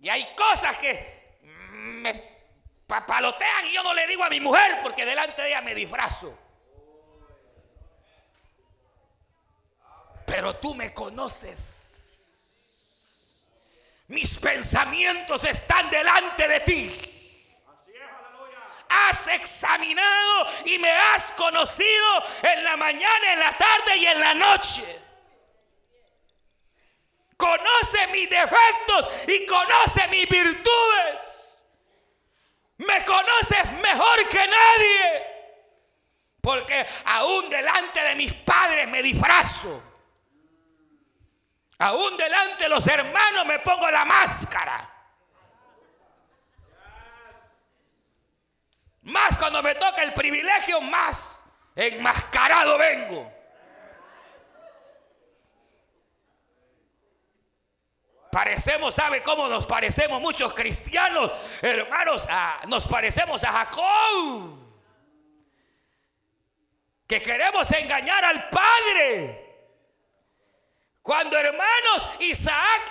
[0.00, 2.14] Y hay cosas que me
[2.86, 6.47] papalotean y yo no le digo a mi mujer porque delante de ella me disfrazo.
[10.28, 11.86] Pero tú me conoces.
[14.08, 16.90] Mis pensamientos están delante de ti.
[18.90, 24.34] Has examinado y me has conocido en la mañana, en la tarde y en la
[24.34, 25.08] noche
[27.38, 31.64] conoce mis defectos y conoce mis virtudes.
[32.78, 35.26] Me conoces mejor que nadie.
[36.40, 39.82] Porque aún delante de mis padres me disfrazo.
[41.78, 44.94] Aún delante de los hermanos me pongo la máscara.
[49.02, 51.40] Más cuando me toca el privilegio, más
[51.76, 53.32] enmascarado vengo.
[58.30, 61.32] Parecemos, ¿sabe cómo nos parecemos muchos cristianos?
[61.62, 62.26] Hermanos,
[62.66, 64.58] nos parecemos a Jacob.
[67.06, 69.47] Que queremos engañar al Padre.
[71.08, 72.82] Cuando hermanos, Isaac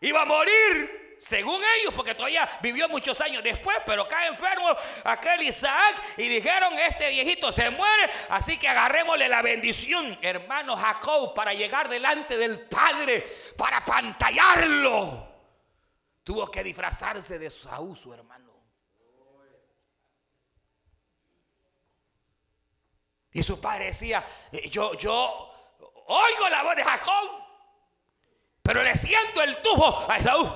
[0.00, 5.42] iba a morir, según ellos, porque todavía vivió muchos años después, pero cae enfermo aquel
[5.42, 11.54] Isaac y dijeron, este viejito se muere, así que agarrémosle la bendición, hermano Jacob, para
[11.54, 13.24] llegar delante del Padre,
[13.56, 15.28] para pantallarlo.
[16.24, 18.50] Tuvo que disfrazarse de Saúl, su hermano.
[23.30, 25.52] Y su padre decía, eh, yo, yo
[26.08, 27.39] oigo la voz de Jacob,
[28.70, 30.48] pero le siento el tubo a Esaú.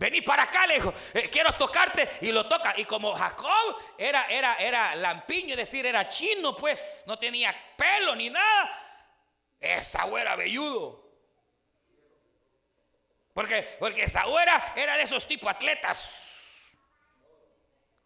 [0.00, 2.74] Vení para acá, le dijo, eh, quiero tocarte y lo toca.
[2.76, 8.16] Y como Jacob era, era, era lampiño, es decir, era chino, pues no tenía pelo
[8.16, 8.68] ni nada.
[9.60, 11.08] Esaú era velludo.
[13.32, 16.30] Porque, porque Esaú era, era de esos tipos atletas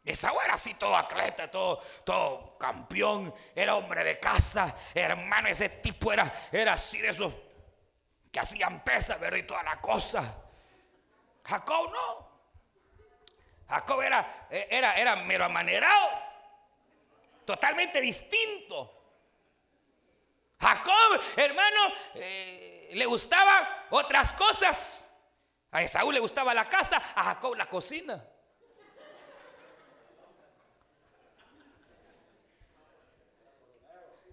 [0.04, 6.12] esa era así todo atleta, todo, todo campeón, era hombre de casa, hermano, ese tipo
[6.12, 7.32] era, era así de esos
[8.34, 9.36] que hacían ¿verdad?
[9.36, 10.42] Y toda la cosa.
[11.44, 12.34] Jacob no.
[13.68, 16.10] Jacob era, era, era mero amanerado,
[17.44, 18.90] totalmente distinto.
[20.60, 25.08] Jacob, hermano, eh, le gustaba otras cosas.
[25.70, 28.20] A Esaú le gustaba la casa, a Jacob la cocina.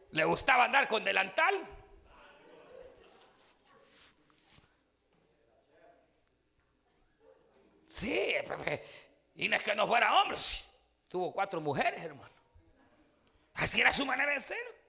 [0.10, 1.80] ¿Le gustaba andar con delantal?
[7.92, 8.34] Sí,
[9.36, 10.38] y no es que no fuera hombre,
[11.10, 12.34] tuvo cuatro mujeres, hermano.
[13.56, 14.82] Así era su manera de ser.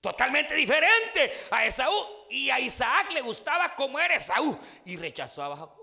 [0.00, 2.26] Totalmente diferente a Esaú.
[2.30, 4.56] Y a Isaac le gustaba como era Esaú.
[4.84, 5.81] Y rechazó a Jacob.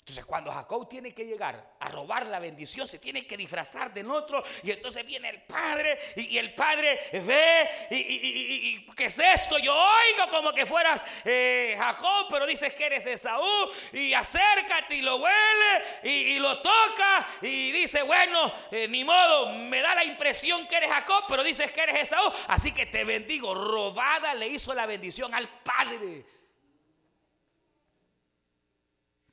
[0.00, 4.10] Entonces cuando Jacob tiene que llegar a robar la bendición, se tiene que disfrazar del
[4.10, 4.42] otro.
[4.64, 9.58] Y entonces viene el padre y, el padre ve y, ¿qué es esto?
[9.58, 13.70] Yo oigo como que fueras eh, Jacob, pero dices que eres Esaú.
[13.92, 19.80] Y acércate y lo huele y, lo toca y dice, bueno, eh, ni modo, me
[19.80, 22.32] da la impresión que eres Jacob, pero dices que eres Esaú.
[22.48, 23.54] Así que te bendigo.
[23.54, 26.39] Robada le hizo la bendición al padre.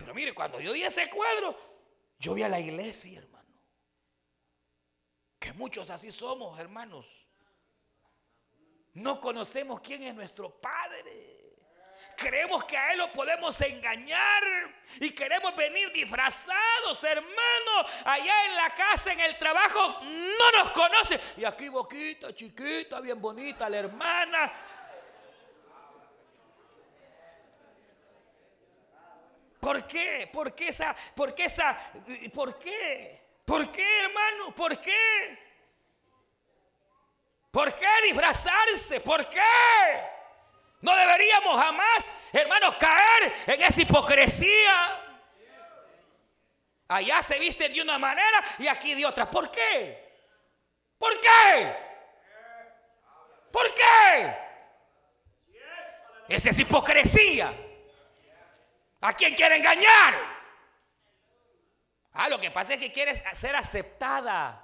[0.08, 1.53] Pero mire, cuando yo vi ese cuadro,
[2.18, 3.62] yo vi a la iglesia, hermano.
[5.38, 7.05] Que muchos así somos, hermanos.
[8.93, 11.36] No conocemos quién es nuestro Padre.
[12.16, 14.43] Creemos que a Él lo podemos engañar
[15.01, 17.86] y queremos venir disfrazados, hermano.
[18.05, 21.20] Allá en la casa, en el trabajo, no nos conoce.
[21.36, 24.53] Y aquí boquita, chiquita, bien bonita, la hermana
[29.68, 30.30] ¿Por qué?
[30.32, 30.95] ¿Por qué esa?
[31.13, 31.78] ¿Por qué esa?
[32.34, 33.22] ¿Por qué?
[33.43, 34.55] ¿Por qué, hermano?
[34.55, 35.38] ¿Por qué?
[37.51, 39.01] ¿Por qué disfrazarse?
[39.01, 39.41] ¿Por qué?
[40.80, 45.03] No deberíamos jamás, hermanos, caer en esa hipocresía.
[46.88, 49.30] Allá se visten de una manera y aquí de otra.
[49.30, 50.18] ¿Por qué?
[50.97, 51.76] ¿Por qué?
[53.51, 54.38] ¿Por qué?
[56.30, 57.66] Esa es hipocresía.
[59.01, 60.37] ¿A quién quiere engañar?
[62.13, 64.63] Ah, lo que pasa es que quieres ser aceptada.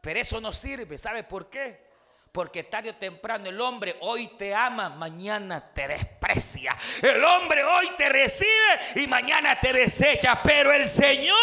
[0.00, 0.96] Pero eso no sirve.
[0.96, 1.84] ¿Sabe por qué?
[2.32, 6.76] Porque tarde o temprano el hombre hoy te ama, mañana te desprecia.
[7.02, 10.42] El hombre hoy te recibe y mañana te desecha.
[10.42, 11.36] Pero el Señor,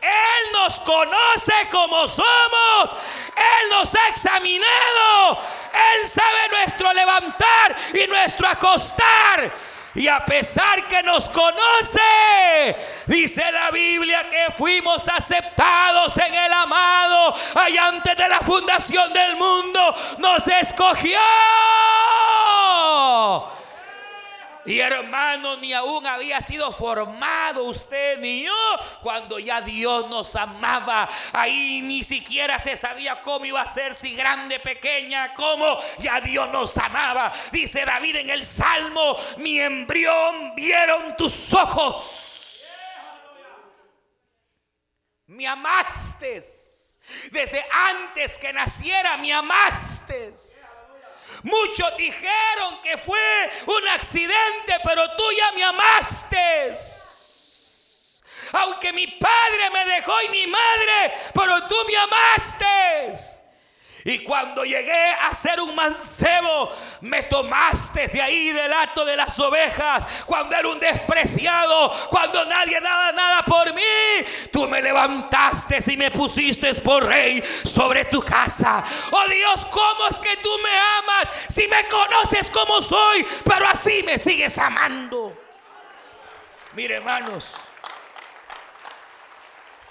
[0.00, 2.96] Él nos conoce como somos.
[3.34, 5.42] Él nos ha examinado.
[5.72, 9.65] Él sabe nuestro levantar y nuestro acostar.
[9.96, 12.76] Y a pesar que nos conoce,
[13.06, 17.34] dice la Biblia que fuimos aceptados en el amado.
[17.54, 19.80] Allá antes de la fundación del mundo
[20.18, 21.18] nos escogió.
[24.66, 28.52] Y hermano, ni aún había sido formado usted ni yo
[29.00, 31.08] cuando ya Dios nos amaba.
[31.32, 36.50] Ahí ni siquiera se sabía cómo iba a ser, si grande, pequeña, cómo ya Dios
[36.50, 37.32] nos amaba.
[37.52, 42.66] Dice David en el Salmo, mi embrión vieron tus ojos.
[45.26, 46.42] Me amaste.
[47.30, 50.32] Desde antes que naciera, me amaste.
[51.42, 56.74] Muchos dijeron que fue un accidente, pero tú ya me amaste.
[58.52, 63.45] Aunque mi padre me dejó y mi madre, pero tú me amaste.
[64.06, 69.36] Y cuando llegué a ser un mancebo, me tomaste de ahí del acto de las
[69.40, 70.06] ovejas.
[70.24, 73.82] Cuando era un despreciado, cuando nadie daba nada por mí,
[74.52, 78.84] tú me levantaste y me pusiste por rey sobre tu casa.
[79.10, 84.04] Oh Dios, ¿cómo es que tú me amas si me conoces como soy, pero así
[84.04, 85.36] me sigues amando?
[86.74, 87.56] Mire, hermanos,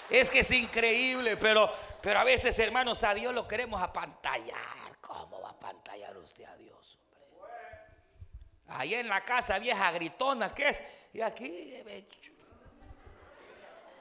[0.09, 1.70] es que es increíble, pero,
[2.06, 4.99] pero a veces, hermanos, a Dios lo queremos apantallar.
[5.01, 6.99] ¿Cómo va a apantallar usted a Dios?
[8.68, 10.84] Ahí en la casa vieja gritona, ¿qué es?
[11.14, 11.84] Y aquí,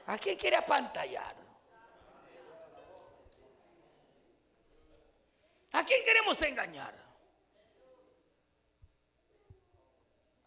[0.05, 1.35] ¿a quién quiere apantallar?
[5.71, 6.93] ¿A quién queremos engañar?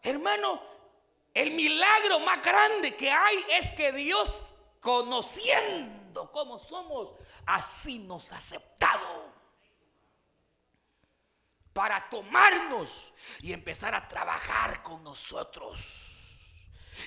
[0.01, 0.61] Hermano,
[1.33, 7.15] el milagro más grande que hay es que Dios, conociendo cómo somos,
[7.49, 9.29] así nos ha aceptado.
[11.73, 16.08] Para tomarnos y empezar a trabajar con nosotros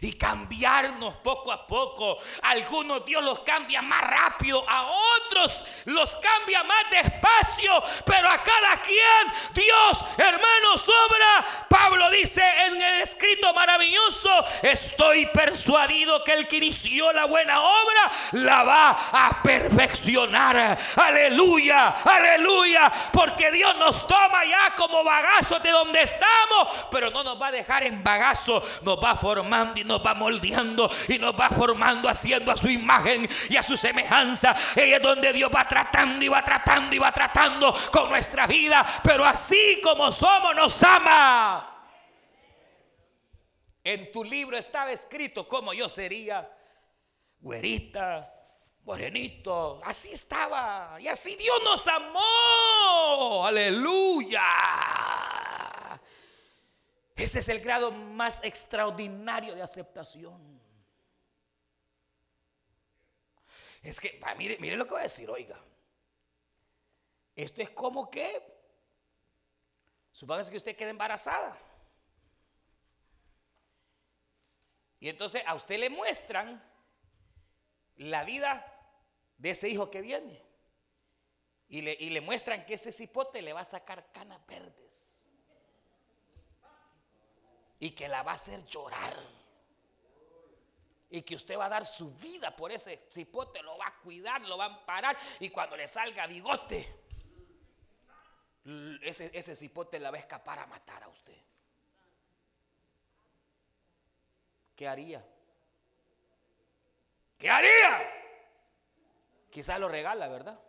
[0.01, 2.19] y cambiarnos poco a poco.
[2.43, 8.77] Algunos Dios los cambia más rápido, a otros los cambia más despacio, pero a cada
[8.79, 11.67] quien Dios, hermano, sobra.
[11.69, 14.31] Pablo dice en el escrito maravilloso,
[14.63, 20.79] estoy persuadido que el que inició la buena obra la va a perfeccionar.
[20.97, 27.41] Aleluya, aleluya, porque Dios nos toma ya como bagazos de donde estamos, pero no nos
[27.41, 32.09] va a dejar en bagazo, nos va formando nos va moldeando y nos va formando,
[32.09, 34.55] haciendo a su imagen y a su semejanza.
[34.77, 38.85] Y es donde Dios va tratando y va tratando y va tratando con nuestra vida.
[39.03, 41.69] Pero así como somos, nos ama.
[43.85, 46.49] En tu libro estaba escrito cómo yo sería,
[47.41, 48.33] güerita,
[48.85, 49.81] morenito.
[49.85, 50.97] Así estaba.
[51.01, 53.47] Y así Dios nos amó.
[53.47, 54.43] Aleluya.
[57.17, 60.61] Ese es el grado más extraordinario de aceptación.
[63.83, 65.61] Es que, mire, mire lo que voy a decir, oiga.
[67.35, 68.43] Esto es como que,
[70.11, 71.59] supóngase que usted quede embarazada.
[75.01, 76.63] Y entonces a usted le muestran
[77.97, 78.65] la vida
[79.37, 80.41] de ese hijo que viene.
[81.69, 84.82] Y le, y le muestran que ese cipote le va a sacar canas verdes
[87.83, 89.17] y que la va a hacer llorar.
[91.11, 94.41] Y que usted va a dar su vida por ese cipote, lo va a cuidar,
[94.43, 95.17] lo va a amparar.
[95.41, 96.89] Y cuando le salga bigote,
[99.03, 101.37] ese, ese cipote la va a escapar a matar a usted.
[104.77, 105.27] ¿Qué haría?
[107.37, 108.13] ¿Qué haría?
[109.51, 110.61] Quizás lo regala, ¿verdad?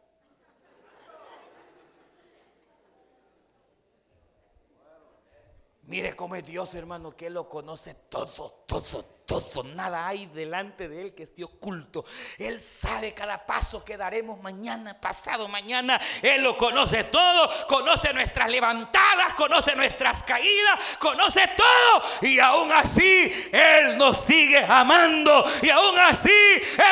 [5.88, 9.04] Mire cómo es Dios, hermano, que lo conoce todo, todo,
[9.42, 9.64] todo.
[9.64, 12.06] Nada hay delante de Él que esté oculto.
[12.38, 16.00] Él sabe cada paso que daremos mañana, pasado mañana.
[16.22, 17.50] Él lo conoce todo.
[17.68, 22.04] Conoce nuestras levantadas, conoce nuestras caídas, conoce todo.
[22.22, 25.44] Y aún así, Él nos sigue amando.
[25.62, 26.32] Y aún así,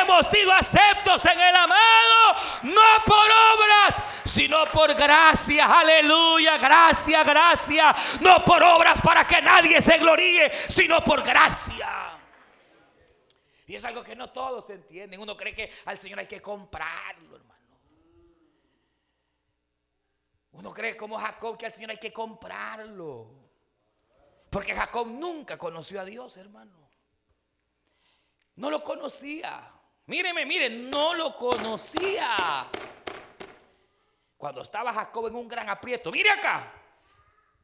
[0.00, 2.36] hemos sido aceptos en el amado.
[2.62, 5.66] No por obras, sino por gracia.
[5.66, 7.94] Aleluya, gracia, gracia.
[8.20, 12.11] No por obras para que nadie se gloríe, sino por gracia.
[13.66, 15.20] Y es algo que no todos entienden.
[15.20, 17.52] Uno cree que al Señor hay que comprarlo, hermano.
[20.52, 23.42] Uno cree como Jacob que al Señor hay que comprarlo.
[24.50, 26.90] Porque Jacob nunca conoció a Dios, hermano.
[28.56, 29.72] No lo conocía.
[30.06, 32.68] Míreme, miren, no lo conocía.
[34.36, 36.70] Cuando estaba Jacob en un gran aprieto, mire acá.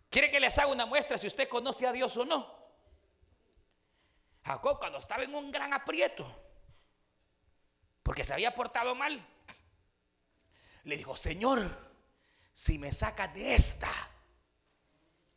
[0.09, 2.58] ¿Quiere que les haga una muestra si usted conoce a Dios o no?
[4.49, 6.27] Jacob cuando estaba en un gran aprieto,
[8.03, 9.23] porque se había portado mal,
[10.85, 11.61] le dijo, Señor,
[12.55, 13.93] si me sacas de esta,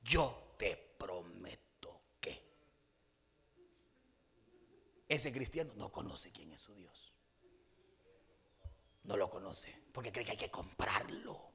[0.02, 2.42] yo te prometo que.
[5.10, 7.12] Ese cristiano no conoce quién es su Dios.
[9.04, 11.52] No lo conoce porque cree que hay que comprarlo.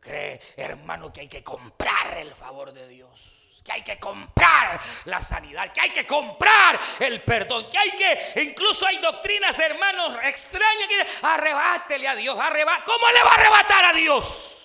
[0.00, 3.49] Cree, hermano, que hay que comprar el favor de Dios.
[3.64, 8.42] Que hay que comprar la sanidad, que hay que comprar el perdón, que hay que,
[8.42, 12.34] incluso hay doctrinas, hermanos, extrañas que arrebátele a Dios.
[12.36, 14.56] ¿Cómo le va a arrebatar a Dios?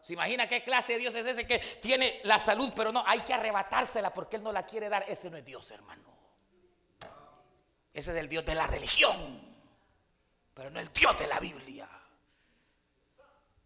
[0.00, 3.20] ¿Se imagina qué clase de Dios es ese que tiene la salud, pero no, hay
[3.20, 5.04] que arrebatársela porque Él no la quiere dar?
[5.08, 6.04] Ese no es Dios, hermano.
[7.92, 9.46] Ese es el Dios de la religión
[10.56, 11.86] pero no el Dios de la Biblia.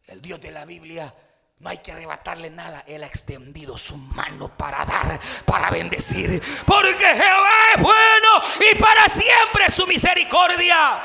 [0.08, 1.14] El Dios de la Biblia
[1.60, 2.84] no hay que arrebatarle nada.
[2.86, 6.42] Él ha extendido su mano para dar, para bendecir.
[6.66, 8.42] Porque Jehová es bueno
[8.72, 11.02] y para siempre su misericordia.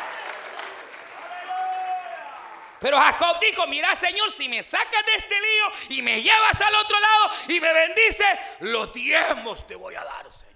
[2.80, 6.76] Pero Jacob dijo, mira Señor, si me sacas de este lío y me llevas al
[6.76, 8.26] otro lado y me bendice,
[8.62, 10.56] los diezmos te voy a dar, Señor.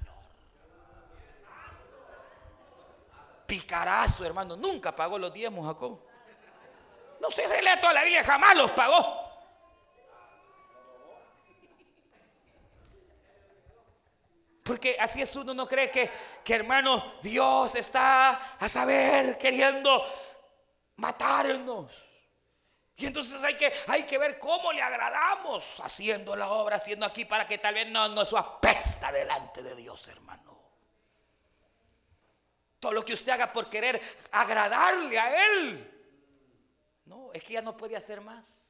[3.46, 6.00] Picarazo, hermano, nunca pagó los diezmos Jacob.
[7.20, 9.29] No sé si lee toda la Biblia, jamás los pagó.
[14.70, 16.12] Porque así es uno, no cree que,
[16.44, 20.06] que hermano, Dios está a saber queriendo
[20.98, 21.92] matarnos.
[22.96, 27.26] Y entonces hay que, hay que ver cómo le agradamos haciendo la obra, haciendo aquí
[27.26, 30.56] para que tal vez no nos apesta delante de Dios, hermano.
[32.80, 34.00] Todo lo que usted haga por querer
[34.32, 36.22] agradarle a Él.
[37.06, 38.69] No, es que ya no puede hacer más.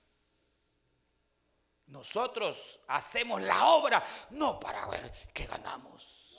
[1.90, 6.38] Nosotros hacemos la obra no para ver qué ganamos.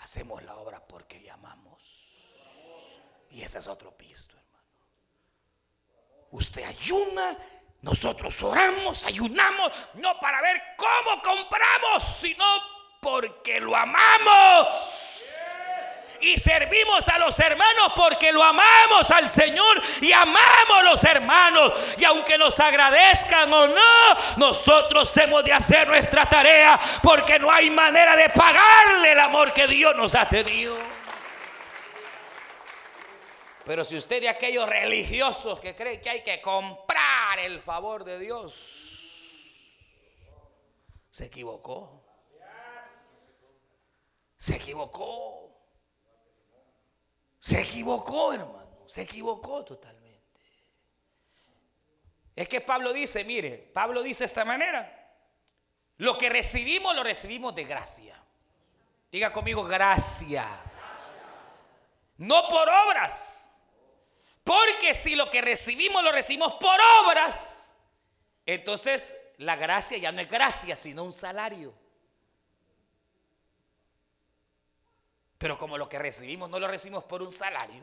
[0.00, 1.82] Hacemos la obra porque le amamos.
[3.30, 4.42] Y ese es otro pisto
[6.32, 7.36] usted ayuna,
[7.82, 12.44] nosotros oramos, ayunamos, no para ver cómo compramos, sino
[13.00, 14.68] porque lo amamos.
[16.22, 21.72] Y servimos a los hermanos porque lo amamos al Señor y amamos a los hermanos.
[21.98, 27.70] Y aunque nos agradezcan o no, nosotros hemos de hacer nuestra tarea porque no hay
[27.70, 30.76] manera de pagarle el amor que Dios nos ha tenido.
[33.64, 38.18] Pero si usted de aquellos religiosos que cree que hay que comprar el favor de
[38.18, 38.92] Dios,
[41.10, 42.02] se equivocó.
[44.36, 45.41] Se equivocó.
[47.42, 48.84] Se equivocó, hermano.
[48.86, 50.40] Se equivocó totalmente.
[52.36, 54.98] Es que Pablo dice, mire, Pablo dice de esta manera.
[55.96, 58.16] Lo que recibimos lo recibimos de gracia.
[59.10, 60.46] Diga conmigo, gracia.
[62.18, 63.42] No por obras
[64.44, 67.74] porque si lo que recibimos lo recibimos por obras,
[68.44, 71.72] entonces la gracia ya no es gracia, sino un salario.
[75.42, 77.82] Pero como lo que recibimos no lo recibimos por un salario,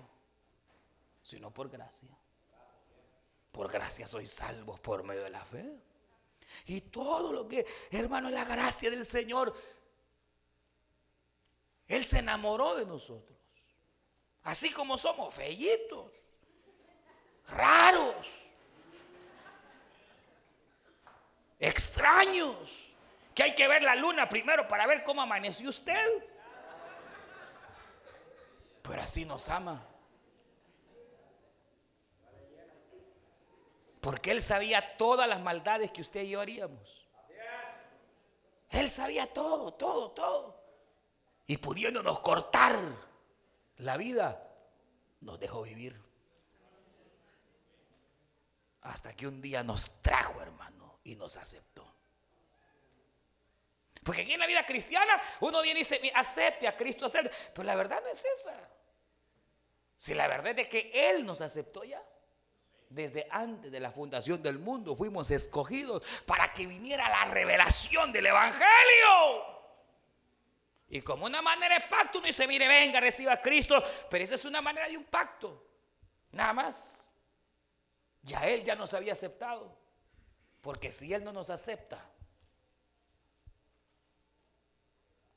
[1.21, 2.07] sino por gracia.
[3.51, 5.69] Por gracia sois salvos por medio de la fe.
[6.67, 9.53] Y todo lo que, hermano, es la gracia del Señor.
[11.89, 13.37] Él se enamoró de nosotros.
[14.43, 16.13] Así como somos fellitos
[17.49, 18.25] raros,
[21.59, 22.55] extraños,
[23.35, 26.28] que hay que ver la luna primero para ver cómo amaneció usted.
[28.89, 29.85] Pero así nos ama.
[34.01, 37.05] Porque Él sabía todas las maldades que usted y yo haríamos.
[38.71, 40.63] Él sabía todo, todo, todo.
[41.45, 42.75] Y pudiéndonos cortar
[43.77, 44.43] la vida,
[45.21, 45.95] nos dejó vivir.
[48.81, 51.85] Hasta que un día nos trajo, hermano, y nos aceptó.
[54.03, 57.29] Porque aquí en la vida cristiana uno viene y dice, acepte a Cristo, acepte.
[57.53, 58.78] Pero la verdad no es esa.
[59.99, 62.01] Si la verdad es que Él nos aceptó ya.
[62.87, 68.27] Desde antes de la fundación del mundo fuimos escogidos para que viniera la revelación del
[68.27, 68.65] Evangelio.
[70.87, 73.83] Y como una manera de pacto, uno dice, mire, venga, reciba a Cristo.
[74.09, 75.67] Pero esa es una manera de un pacto.
[76.31, 77.13] Nada más.
[78.21, 79.77] Ya Él ya nos había aceptado.
[80.61, 82.09] Porque si Él no nos acepta,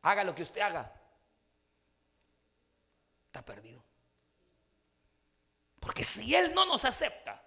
[0.03, 0.93] haga lo que usted haga,
[3.27, 3.83] está perdido.
[5.83, 7.43] Porque si Él no nos acepta,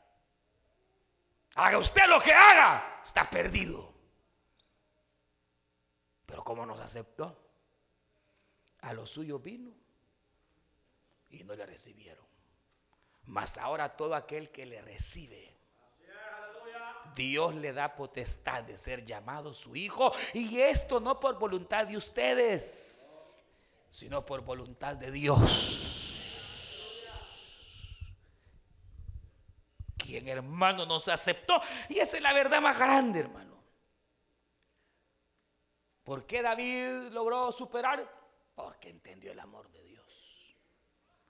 [1.55, 3.93] haga usted lo que haga, está perdido.
[6.25, 7.41] Pero como nos aceptó,
[8.81, 9.73] a lo suyo vino
[11.29, 12.25] y no le recibieron.
[13.23, 15.55] Mas ahora todo aquel que le recibe,
[17.15, 20.11] Dios le da potestad de ser llamado su hijo.
[20.33, 23.45] Y esto no por voluntad de ustedes,
[23.89, 25.94] sino por voluntad de Dios.
[30.25, 31.61] Quien hermano nos aceptó.
[31.87, 33.63] Y esa es la verdad más grande, hermano.
[36.03, 38.11] ¿Por qué David logró superar?
[38.55, 40.57] Porque entendió el amor de Dios.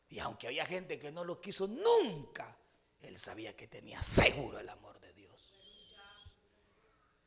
[0.07, 2.57] Y aunque había gente que no lo quiso nunca,
[3.01, 5.59] él sabía que tenía seguro el amor de Dios.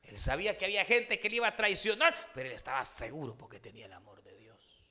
[0.04, 3.60] Él sabía que había gente que le iba a traicionar, pero él estaba seguro porque
[3.60, 4.82] tenía el amor de Dios.